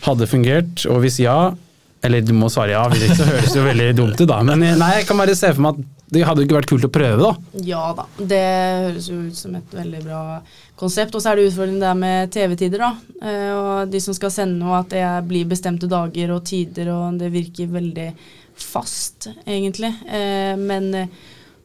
[0.07, 0.85] hadde fungert?
[0.89, 1.37] Og hvis ja,
[2.01, 4.39] eller du må svare ja, hvis ikke så høres det jo veldig dumt ut, da.
[4.47, 6.67] Men eh, nei, jeg kan bare se for meg at det hadde jo ikke vært
[6.67, 7.59] kult å prøve, da.
[7.63, 8.39] Ja da, det
[8.83, 10.21] høres jo ut som et veldig bra
[10.79, 11.15] konsept.
[11.15, 12.89] Og så er det utfordringen der med TV-tider, da.
[13.23, 17.21] Eh, og de som skal sende noe, at det blir bestemte dager og tider, og
[17.21, 18.09] det virker veldig
[18.59, 19.93] fast, egentlig.
[20.11, 21.15] Eh, men eh,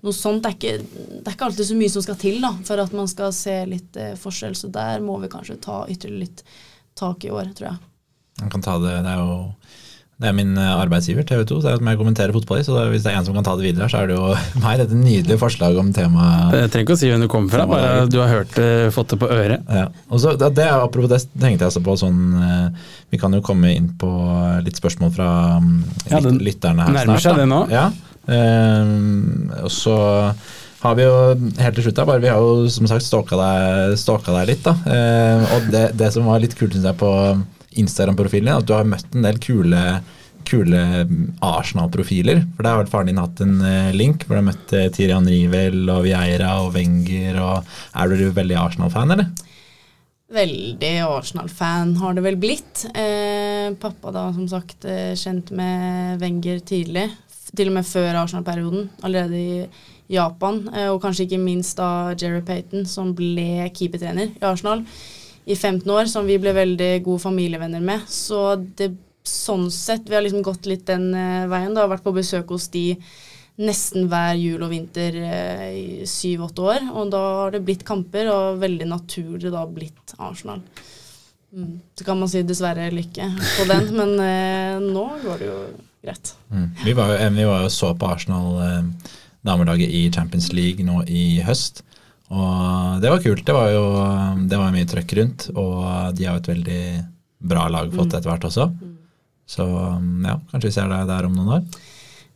[0.07, 2.87] noe sånt er ikke, det er ikke alltid så mye som skal til da, for
[2.87, 4.55] at man skal se litt forskjell.
[4.55, 6.47] Så der må vi kanskje ta ytterligere litt
[6.95, 7.83] tak i år, tror jeg.
[8.45, 9.41] Man kan ta det, det er jo
[10.17, 12.65] det er min eh, arbeidsgiver, TV 2, så jeg kommenterer fotball i.
[12.65, 14.31] Så hvis det er en som kan ta det videre, så er det jo
[14.65, 14.79] meg.
[14.81, 16.55] Dette nydelige forslaget om temaet.
[16.63, 19.13] Jeg trenger ikke å si hvem du kommer fra, bare du har hørt det, fått
[19.13, 19.67] det på øret.
[19.69, 19.87] Ja.
[20.09, 23.75] Og så, det, Apropos det tenkte jeg også på sånn eh, Vi kan jo komme
[23.77, 24.09] inn på
[24.65, 25.29] litt spørsmål fra
[25.61, 25.73] mm,
[26.11, 27.27] Ja, den, lyt- lytterne her nærmer snart.
[27.29, 27.61] seg det nå.
[27.73, 27.91] Ja.
[28.33, 29.97] Ehm, og så
[30.83, 31.15] har vi jo
[31.61, 33.97] helt til slutt da, bare vi har jo som sagt stalka deg,
[34.27, 34.65] deg litt.
[34.67, 34.75] da.
[34.97, 37.13] Ehm, og det, det som var litt kult synes jeg på
[37.81, 39.83] Instagram-profilen din, at du har møtt en del kule
[40.47, 40.83] kule
[41.45, 42.45] Arsenal-profiler.
[42.57, 45.27] For der har faren din hatt en eh, link hvor du har møtt eh, Tirian
[45.29, 47.41] Rivel og Vieira og Wenger.
[47.43, 49.33] og Er du veldig Arsenal-fan, eller?
[50.37, 52.87] Veldig Arsenal-fan har det vel blitt.
[52.95, 57.09] Eh, pappa da, som sagt, eh, kjent med Wenger tidlig.
[57.57, 58.89] Til og med før Arsenal-perioden.
[59.07, 59.67] Allerede i
[60.13, 60.65] Japan.
[60.75, 64.85] Eh, og kanskje ikke minst da Jerry Payton, som ble keepertrener i Arsenal
[65.47, 68.03] i 15 år, som vi ble veldig gode familievenner med.
[68.11, 68.93] Så det
[69.27, 71.75] sånn sett Vi har liksom gått litt den uh, veien.
[71.75, 72.93] da, Vært på besøk hos de
[73.57, 76.87] nesten hver jul og vinter uh, i syv-åtte år.
[76.93, 80.63] Og da har det blitt kamper, og veldig naturlig da blitt Arsenal.
[81.57, 81.81] Mm.
[81.97, 85.61] Så kan man si dessverre lykke på den, men uh, nå går det jo
[86.07, 86.35] greit.
[86.51, 86.69] Mm.
[86.85, 89.13] Vi, var jo, jo så på Arsenal eh,
[89.47, 91.83] damelaget i Champions League nå i høst.
[92.35, 93.45] Og det var kult.
[93.47, 93.85] Det var jo
[94.51, 96.83] det var mye trøkk rundt, og de har jo et veldig
[97.47, 98.71] bra lag fått etter hvert også.
[99.47, 101.85] Så ja, kanskje vi ser deg der om noen år.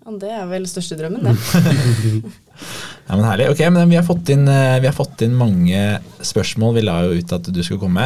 [0.00, 1.36] Ja, det er vel største drømmen, det.
[3.10, 3.46] Ja, men Herlig.
[3.50, 5.78] Ok, men vi har fått inn, vi har fått inn mange
[6.22, 6.76] spørsmål.
[6.76, 8.04] Vi la jo ut at du skulle komme.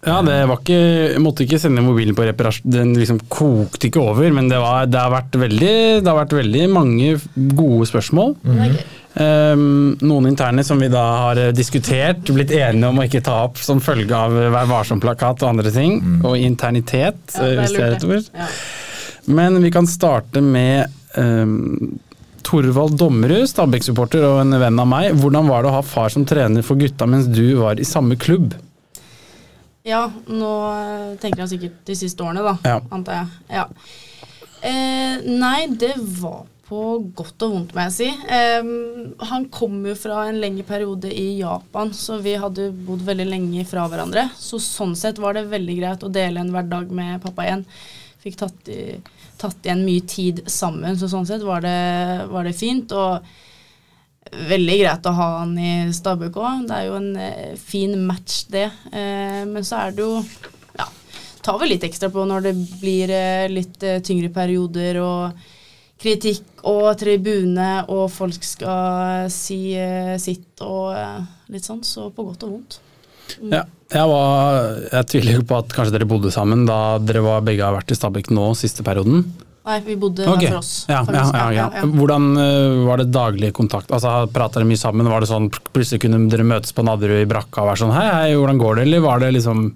[0.00, 0.78] Ja, det var ikke,
[1.12, 2.70] jeg måtte ikke sende mobilen på reparasjon.
[2.72, 6.38] Den liksom kokte ikke over, men det, var, det, har vært veldig, det har vært
[6.38, 7.10] veldig mange
[7.58, 8.32] gode spørsmål.
[8.54, 8.80] Er gøy.
[9.10, 13.40] Um, noen interne som vi da har eh, diskutert, blitt enige om å ikke ta
[13.48, 15.98] opp som følge av eh, Vær varsom-plakat og andre ting.
[16.22, 18.30] Og internitet, Ja, det hvis det er et ord.
[18.38, 18.46] Ja.
[19.30, 21.98] Men vi kan starte med um,
[22.46, 25.10] Torvald Dommerud, Stabæk-supporter og en venn av meg.
[25.18, 28.18] Hvordan var det å ha far som trener for gutta mens du var i samme
[28.20, 28.54] klubb?
[29.86, 32.56] Ja, nå eh, tenker jeg sikkert de siste årene, da.
[32.62, 32.78] Ja.
[32.94, 33.58] Antar jeg.
[33.58, 33.66] Ja.
[34.60, 36.80] Eh, nei, det var på
[37.18, 38.08] godt og vondt, må jeg si.
[38.62, 43.26] Um, han kom jo fra en lengre periode i Japan, så vi hadde bodd veldig
[43.26, 44.28] lenge fra hverandre.
[44.38, 47.66] Så sånn sett var det veldig greit å dele en hverdag med pappa igjen.
[48.22, 49.00] Fikk tatt, i,
[49.40, 51.76] tatt igjen mye tid sammen, så sånn sett var det,
[52.30, 52.94] var det fint.
[52.94, 53.26] Og
[54.30, 56.66] veldig greit å ha han i Stabøk òg.
[56.70, 58.68] Det er jo en eh, fin match, det.
[58.94, 60.20] Uh, men så er det jo
[60.78, 60.86] Ja,
[61.42, 65.48] tar vel litt ekstra på når det blir uh, litt uh, tyngre perioder og
[66.00, 71.20] kritikk og tribune, og folk skal si eh, sitt og eh,
[71.52, 71.82] litt sånn.
[71.86, 72.80] Så på godt og vondt.
[73.46, 77.44] Ja, jeg, var, jeg tviler jo på at kanskje dere bodde sammen da dere var,
[77.46, 79.24] begge har vært i Stabæk nå siste perioden.
[79.70, 80.48] Nei, vi bodde okay.
[80.48, 80.72] for oss.
[80.88, 81.02] Ja,
[81.52, 81.66] ja.
[81.84, 83.92] Hvordan eh, var det daglig kontakt?
[83.92, 85.10] Altså, Prata dere mye sammen?
[85.12, 88.06] Var det sånn plutselig kunne dere møtes på Nadderud i brakka og være sånn hei,
[88.08, 88.86] hei, hvordan går det?
[88.88, 89.68] Eller var det liksom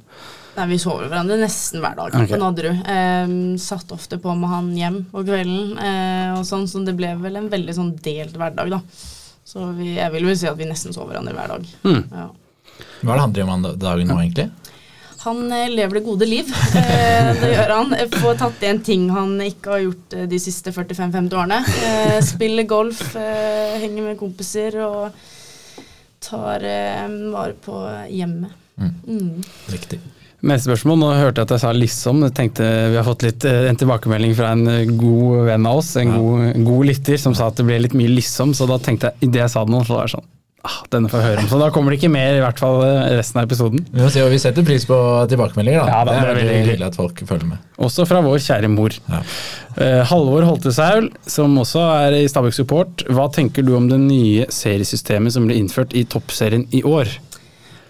[0.54, 2.30] Nei, Vi sover hverandre nesten hver dag okay.
[2.30, 2.84] på Nadderud.
[2.94, 7.14] Eh, satt ofte på med han hjem på kvelden, eh, og sånn, så det ble
[7.20, 8.80] vel en veldig sånn delt hverdag, da.
[9.44, 11.66] Så vi, jeg vil vel si at vi nesten så hverandre hver dag.
[11.84, 12.04] Mm.
[12.10, 12.28] Ja.
[13.04, 14.48] Hva er det han driver med dagen nå, egentlig?
[15.24, 16.54] Han eh, lever det gode liv.
[16.84, 17.94] Eh, det gjør han.
[18.12, 21.60] Får tatt igjen ting han ikke har gjort de siste 45-50 årene.
[21.86, 25.14] Eh, spiller golf, henger med kompiser og
[26.24, 26.64] tar
[27.32, 27.78] vare på
[28.10, 28.52] hjemmet.
[28.76, 29.40] Mm.
[29.72, 30.00] Riktig.
[30.44, 30.98] Neste spørsmål.
[31.00, 32.20] Nå hørte jeg at jeg sa liksom.
[32.26, 35.80] Jeg tenkte Vi har fått litt, eh, en tilbakemelding fra en eh, god venn av
[35.80, 36.18] oss, en Ja.
[36.20, 38.52] god, god lytter, som sa at det ble litt mye liksom.
[38.54, 40.26] Så da tenkte jeg, idet jeg sa det nå, så var det sånn
[40.64, 41.48] ah, Denne får jeg høre om.
[41.48, 43.86] Så da kommer det ikke mer, i hvert fall eh, resten av episoden.
[43.94, 44.98] Og vi setter pris på
[45.32, 45.80] tilbakemeldinger.
[45.80, 45.86] da.
[45.88, 46.72] Ja, da, det er veldig hyggelig.
[46.74, 47.58] hyggelig at folk følger med.
[47.88, 48.96] Også fra vår kjære mor.
[49.08, 49.20] Ja.
[49.74, 53.04] Uh, Halvor Holtesaul, som også er i Stabæk Support.
[53.10, 57.08] Hva tenker du om det nye seriesystemet som ble innført i toppserien i år?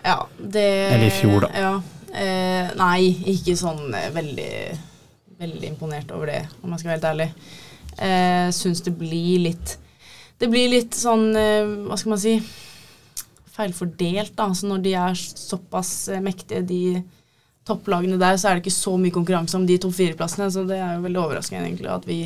[0.04, 1.50] Ja, det Eller i fjor, da.
[1.56, 1.74] Ja.
[2.14, 4.50] Eh, nei, ikke sånn eh, veldig
[5.38, 7.30] veldig imponert over det, om jeg skal være helt ærlig.
[7.94, 9.76] Eh, Syns det blir litt
[10.40, 12.32] Det blir litt sånn, eh, hva skal man si
[13.54, 14.48] Feilfordelt, da.
[14.50, 17.02] Så når de er såpass eh, mektige, de
[17.64, 20.48] topplagene der, så er det ikke så mye konkurranse om de topp fire-plassene.
[20.50, 22.18] Så det er jo veldig overraskende egentlig at vi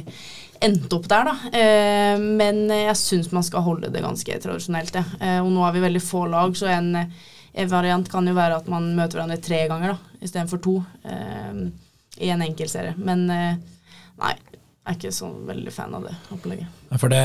[0.65, 1.53] endte opp der, da.
[1.53, 5.05] Eh, men jeg syns man skal holde det ganske tradisjonelt, ja.
[5.21, 6.95] eh, og nå er vi veldig få lag, så en,
[7.53, 10.77] en variant kan jo være at man møter hverandre tre ganger da, istedenfor to
[11.09, 11.65] eh,
[12.25, 12.95] i en enkeltserie.
[12.99, 13.59] Men eh,
[14.21, 14.35] nei,
[14.89, 16.77] jeg er ikke så veldig fan av det opplegget.
[16.97, 17.21] For det,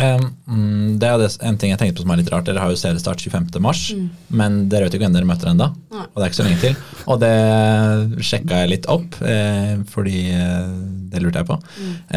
[0.51, 2.43] mm, det er en ting jeg tenkte på som er litt rart.
[2.49, 3.61] Dere har jo seriestart 25.
[3.63, 3.85] mars,
[4.27, 5.69] men dere vet ikke hvem dere møter ennå.
[5.93, 6.75] Og det er ikke så lenge til.
[7.07, 10.75] Og det sjekka jeg litt opp, eh, fordi eh,
[11.13, 11.59] det lurte jeg på.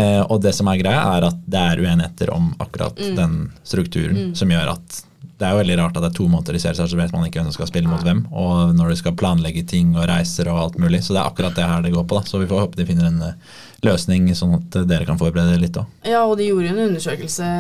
[0.03, 4.35] Eh, og det som er greia, er at det er uenigheter om akkurat den strukturen,
[4.35, 4.99] som gjør at
[5.37, 7.27] det er jo veldig rart at det er to måneder i seriestart, så vet man
[7.27, 8.23] ikke hvem som skal spille mot hvem.
[8.33, 11.03] Og når de skal planlegge ting og reiser og alt mulig.
[11.05, 12.17] Så det er akkurat det her det går på.
[12.17, 12.31] da.
[12.31, 13.37] Så vi får håpe de finner en eh,
[13.85, 15.93] løsning, sånn at dere kan forberede dere litt òg.
[16.09, 17.53] Ja, og de gjorde jo en undersøkelse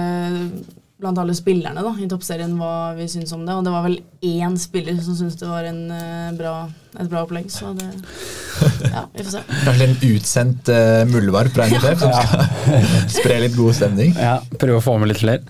[0.96, 3.98] blant alle spillerne da, i toppserien hva vi syns om det, og det var vel
[4.24, 6.54] én spiller som syntes det var en, eh, bra,
[6.96, 7.90] et bra opplegg, så det
[8.94, 9.42] Ja, vi får se.
[9.66, 12.46] Kanskje en utsendt uh, muldvarp fra NTF som skal
[13.18, 14.16] spre litt god stemning.
[14.16, 15.44] Ja, prøve å få med litt flere.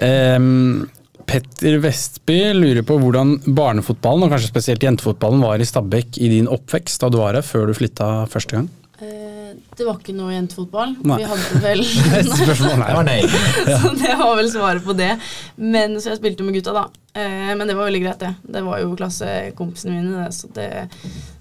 [0.00, 0.86] Ehm,
[1.28, 6.48] Petter Vestby lurer på hvordan barnefotballen, og kanskje spesielt jentefotballen, var i Stabekk i din
[6.48, 8.70] oppvekst da du var her, før du flytta første gang?
[9.04, 10.94] Eh, det var ikke noe jentefotball.
[11.06, 11.18] Nei.
[11.20, 11.84] Vi hadde vel
[12.48, 13.20] Det var nei.
[13.82, 15.12] Så det var vel svaret på det.
[15.60, 16.86] Men Så jeg spilte med gutta, da.
[17.12, 18.32] Eh, men det var veldig greit, det.
[18.56, 20.70] Det var jo klassekompisene mine, det, så det,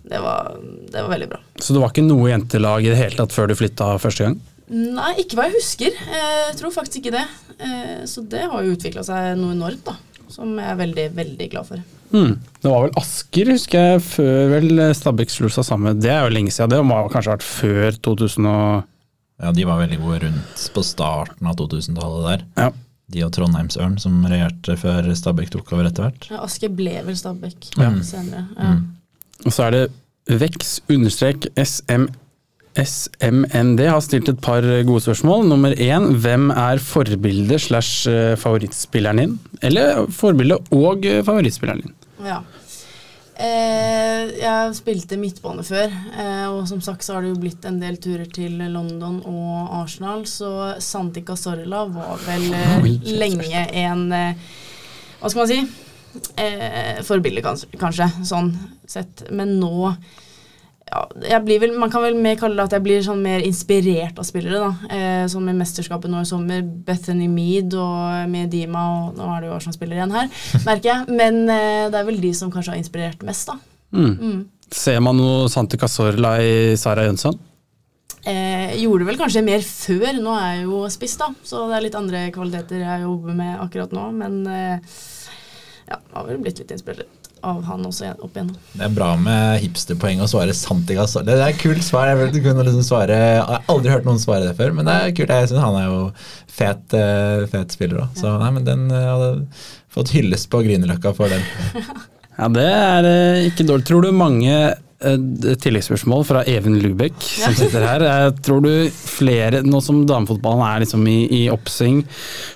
[0.03, 0.51] det, var,
[0.91, 1.41] det var veldig bra.
[1.55, 4.38] Så det var ikke noe jentelag i det hele tatt før du flytta første gang?
[4.70, 5.93] Nei, ikke hva jeg husker.
[5.95, 7.26] Eh, Jeg tror faktisk ikke det.
[7.59, 9.95] Eh, Så det har jo utvikla seg noe enormt, da.
[10.30, 11.84] Som jeg er veldig, veldig glad for.
[12.11, 12.34] Mm.
[12.61, 15.99] Det var vel Asker, husker jeg, før vel Stabæk slo seg sammen.
[16.03, 16.70] Det er jo lenge siden.
[16.76, 18.84] Det må ha kanskje vært før 2000 og
[19.39, 22.45] Ja, de var veldig gode rundt på starten av 2000-tallet der.
[22.57, 22.72] Ja.
[23.09, 26.28] De og Trondheimsørn som regjerte før Stabæk tok over etter hvert.
[26.32, 27.91] Ja, Asker ble vel Stabæk Ja.
[28.03, 28.47] senere.
[28.57, 28.74] Ja.
[29.45, 29.84] Og så er det
[30.41, 32.07] Vex understrek SM,
[32.78, 35.47] SMND har stilt et par gode spørsmål.
[35.49, 39.36] Nummer én, hvem er forbildet slash eh, favorittspilleren din?
[39.65, 41.95] Eller forbildet og eh, favorittspilleren din?
[42.28, 42.41] Ja.
[43.38, 47.78] Eh, jeg spilte midtbane før, eh, og som sagt så har det jo blitt en
[47.78, 52.88] del turer til London og Arsenal, så Santi Sorla var vel eh,
[53.21, 54.47] lenge en eh,
[55.19, 55.59] Hva skal man si?
[56.41, 58.51] Eh, forbilde, kanskje, kanskje, sånn
[58.89, 59.28] sett.
[59.30, 59.93] Men nå
[60.88, 64.27] ja, vel, Man kan vel mer kalle det at jeg blir sånn mer inspirert av
[64.27, 64.59] spillere.
[64.63, 66.61] da, eh, Sånn med mesterskapet nå i sommer.
[66.63, 70.29] Bethany Mead og Medima, og nå er det jo Arsenal-spillere igjen her,
[70.69, 71.17] merker jeg.
[71.19, 73.59] Men eh, det er vel de som kanskje har inspirert mest, da.
[73.91, 74.13] Mm.
[74.15, 74.39] Mm.
[74.71, 77.38] Ser man noe Santi Casorla i Sara Jønsson?
[78.27, 80.17] Eh, gjorde vel kanskje mer før.
[80.19, 83.53] Nå er jeg jo spiss, da, så det er litt andre kvaliteter jeg jobber med
[83.63, 84.09] akkurat nå.
[84.19, 84.97] Men eh,
[85.88, 87.07] ja, har vel blitt litt inspirert
[87.45, 88.57] av han også opp igjennom.
[88.73, 90.88] Det er bra med hipsterpoeng å svare sant.
[90.88, 92.09] Det er et kult svar.
[92.11, 94.95] Jeg, du kunne liksom svare, jeg har aldri hørt noen svare det før, men det
[94.95, 95.33] er kult.
[95.33, 96.01] Jeg synes Han er jo
[96.57, 98.17] fet, eh, fet spiller òg.
[98.17, 99.31] Så nei, men den eh, hadde
[99.93, 101.45] fått hyllest på Grünerløkka for den.
[102.38, 103.88] Ja, det er eh, ikke dårlig.
[103.88, 104.57] Tror du mange
[104.97, 108.05] tilleggsspørsmål fra Even Lubek som sitter her.
[108.45, 112.03] Tror du flere, nå som damefotballen er liksom i, i oppsving,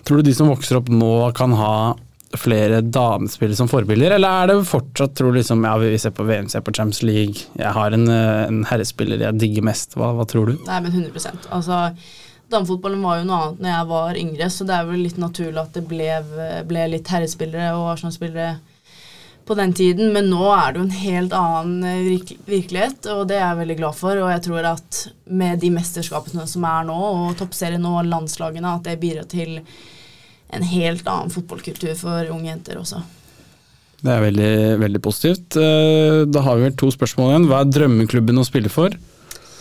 [0.06, 1.74] tror du de som vokser opp nå kan ha
[2.40, 6.26] flere damespillere som forbilder, eller er det fortsatt, tror du liksom, ja vi ser på
[6.28, 10.14] VM, ser på Champions League, jeg har en, eh, en herrespiller jeg digger mest, hva,
[10.18, 10.58] hva tror du?
[10.68, 11.88] Nei, men 100% Altså,
[12.52, 15.62] Damefotballen var jo noe annet når jeg var yngre, så det er vel litt naturlig
[15.62, 16.10] at det ble,
[16.68, 18.58] ble litt herrespillere og Arsenal-spillere
[19.46, 23.40] på den tiden, men nå er det jo en helt annen eh, virkelighet, og det
[23.40, 24.20] er jeg veldig glad for.
[24.22, 28.88] Og jeg tror at med de mesterskapene som er nå, og toppserien og landslagene, at
[28.88, 29.58] det bidrar til
[30.52, 33.02] en helt annen fotballkultur for unge jenter også.
[34.02, 35.56] Det er veldig, veldig positivt.
[35.62, 37.48] Eh, Da har vi vel to spørsmål igjen.
[37.52, 38.90] Hva er drømmeklubben å spille for?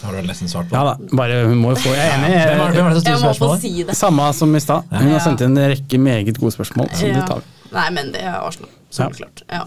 [0.00, 0.72] Har du nesten svart på?
[0.78, 2.30] Ja da, bare hun må jo få, jeg er enig.
[2.32, 3.58] Hvem er, hvem var det som Jeg spørsmål?
[3.60, 3.96] si det.
[3.98, 4.86] Samme som i stad.
[4.96, 7.26] Hun har sendt inn en rekke meget gode spørsmål, så det Ja.
[7.28, 7.74] tar vi.
[7.76, 8.70] Nei, men det er Arsenal.
[9.12, 9.42] klart.
[9.52, 9.66] Ja.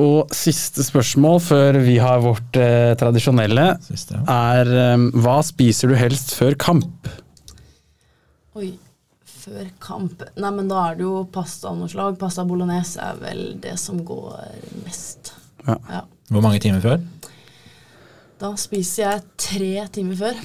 [0.00, 4.36] Og siste spørsmål før vi har vårt eh, tradisjonelle, Siste, ja.
[4.54, 7.08] er eh, hva spiser du helst før kamp?
[8.54, 8.70] Oi,
[9.40, 12.18] før kamp Nei, men da er det jo pasta av noe slag.
[12.20, 14.38] Pasta bolognese er vel det som går
[14.84, 15.32] mest.
[15.66, 15.76] Ja.
[15.90, 16.02] Ja.
[16.30, 17.00] Hvor mange timer før?
[18.40, 20.42] Da spiser jeg tre timer før.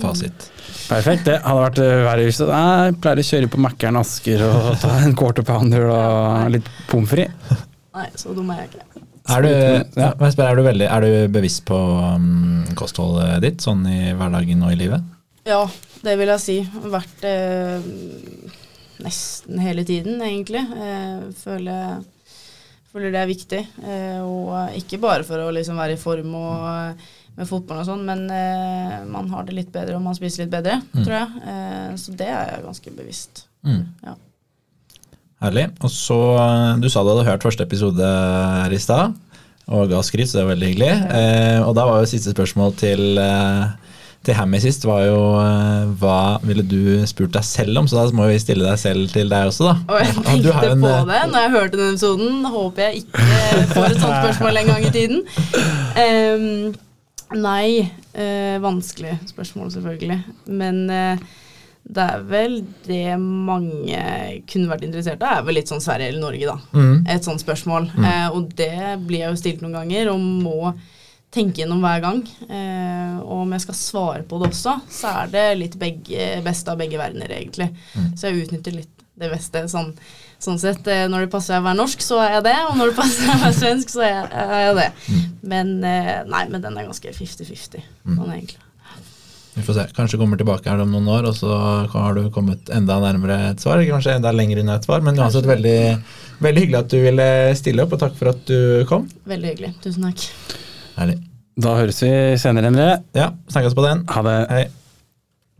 [0.00, 0.48] Fasit.
[0.90, 1.24] Perfekt.
[1.28, 4.96] Det hadde vært eh, verre hvis jeg pleier å kjøre på Mækkern Asker og ta
[5.06, 7.64] en quarter pounder og litt pommes frites.
[7.96, 9.04] Nei, så dum er jeg ikke.
[9.26, 9.48] Er du,
[9.98, 10.12] Ja.
[10.12, 14.78] er, du veldig, er du bevisst på um, kostholdet ditt, sånn i hverdagen og i
[14.78, 15.06] livet?
[15.46, 15.64] Ja,
[16.04, 16.56] det vil jeg si.
[16.92, 17.86] Vært eh,
[19.04, 20.62] nesten hele tiden, egentlig.
[20.76, 22.02] Eh, føler,
[22.92, 23.62] føler det er viktig.
[23.84, 27.88] Eh, og ikke bare for å liksom være i form og eh, med fotball og
[27.90, 31.42] sånn, men eh, man har det litt bedre og man spiser litt bedre, tror jeg.
[31.52, 33.42] Eh, så det er jeg ganske bevisst.
[33.66, 33.82] Mm.
[34.06, 34.14] Ja.
[35.44, 35.66] Herlig.
[35.84, 36.16] Og så,
[36.80, 39.12] Du sa du hadde hørt første episode her i stad,
[39.68, 40.94] og ga skryt, så det er veldig hyggelig.
[41.18, 43.95] Eh, og da var jo siste spørsmål til, eh,
[44.26, 48.16] til Hammy sist var jo eh, hva ville du spurt deg selv om, så da
[48.16, 49.76] må vi stille deg selv til deg også, da.
[49.94, 52.50] Og jeg tenkte en, på eh, det når jeg hørte den episoden.
[52.56, 53.28] Håper jeg ikke
[53.74, 55.22] får et sånt spørsmål en gang i tiden.
[55.96, 57.70] Um, nei,
[58.16, 60.22] Uh, vanskelig spørsmål selvfølgelig.
[60.46, 61.18] Men uh,
[61.94, 62.54] det er vel
[62.86, 63.98] det mange
[64.50, 66.56] kunne vært interessert av, er vel litt sånn Sverige eller Norge, da.
[66.72, 67.04] Mm.
[67.14, 67.90] Et sånt spørsmål.
[68.00, 70.72] Eh, og det blir jeg jo stilt noen ganger, og må
[71.34, 72.20] tenke gjennom hver gang.
[72.48, 76.72] Eh, og om jeg skal svare på det også, så er det litt begge, beste
[76.72, 77.70] av begge verdener, egentlig.
[78.16, 79.64] Så jeg utnytter litt det beste.
[79.72, 79.94] Sånn,
[80.42, 82.56] sånn sett, eh, Når det passer å være norsk, så er jeg det.
[82.68, 84.90] Og når det passer å være svensk, så er jeg, er jeg det.
[85.54, 87.90] Men eh, nei, men den er ganske 50-50.
[88.04, 88.62] Sånn egentlig.
[89.56, 89.84] Vi får se.
[89.96, 91.48] Kanskje kommer tilbake her om noen år, og så
[91.88, 93.80] har du kommet enda nærmere et svar.
[93.88, 95.78] Kanskje enda lenger unna et svar, men uansett veldig,
[96.44, 99.08] veldig hyggelig at du ville stille opp, og takk for at du kom.
[99.24, 99.72] Veldig hyggelig.
[99.86, 100.26] Tusen takk.
[100.96, 101.18] Herlig.
[101.60, 102.88] Da høres vi senere, Endre.
[103.16, 104.04] Ja, snakkes på den.
[104.12, 104.36] Ha det.
[104.52, 104.64] Hei.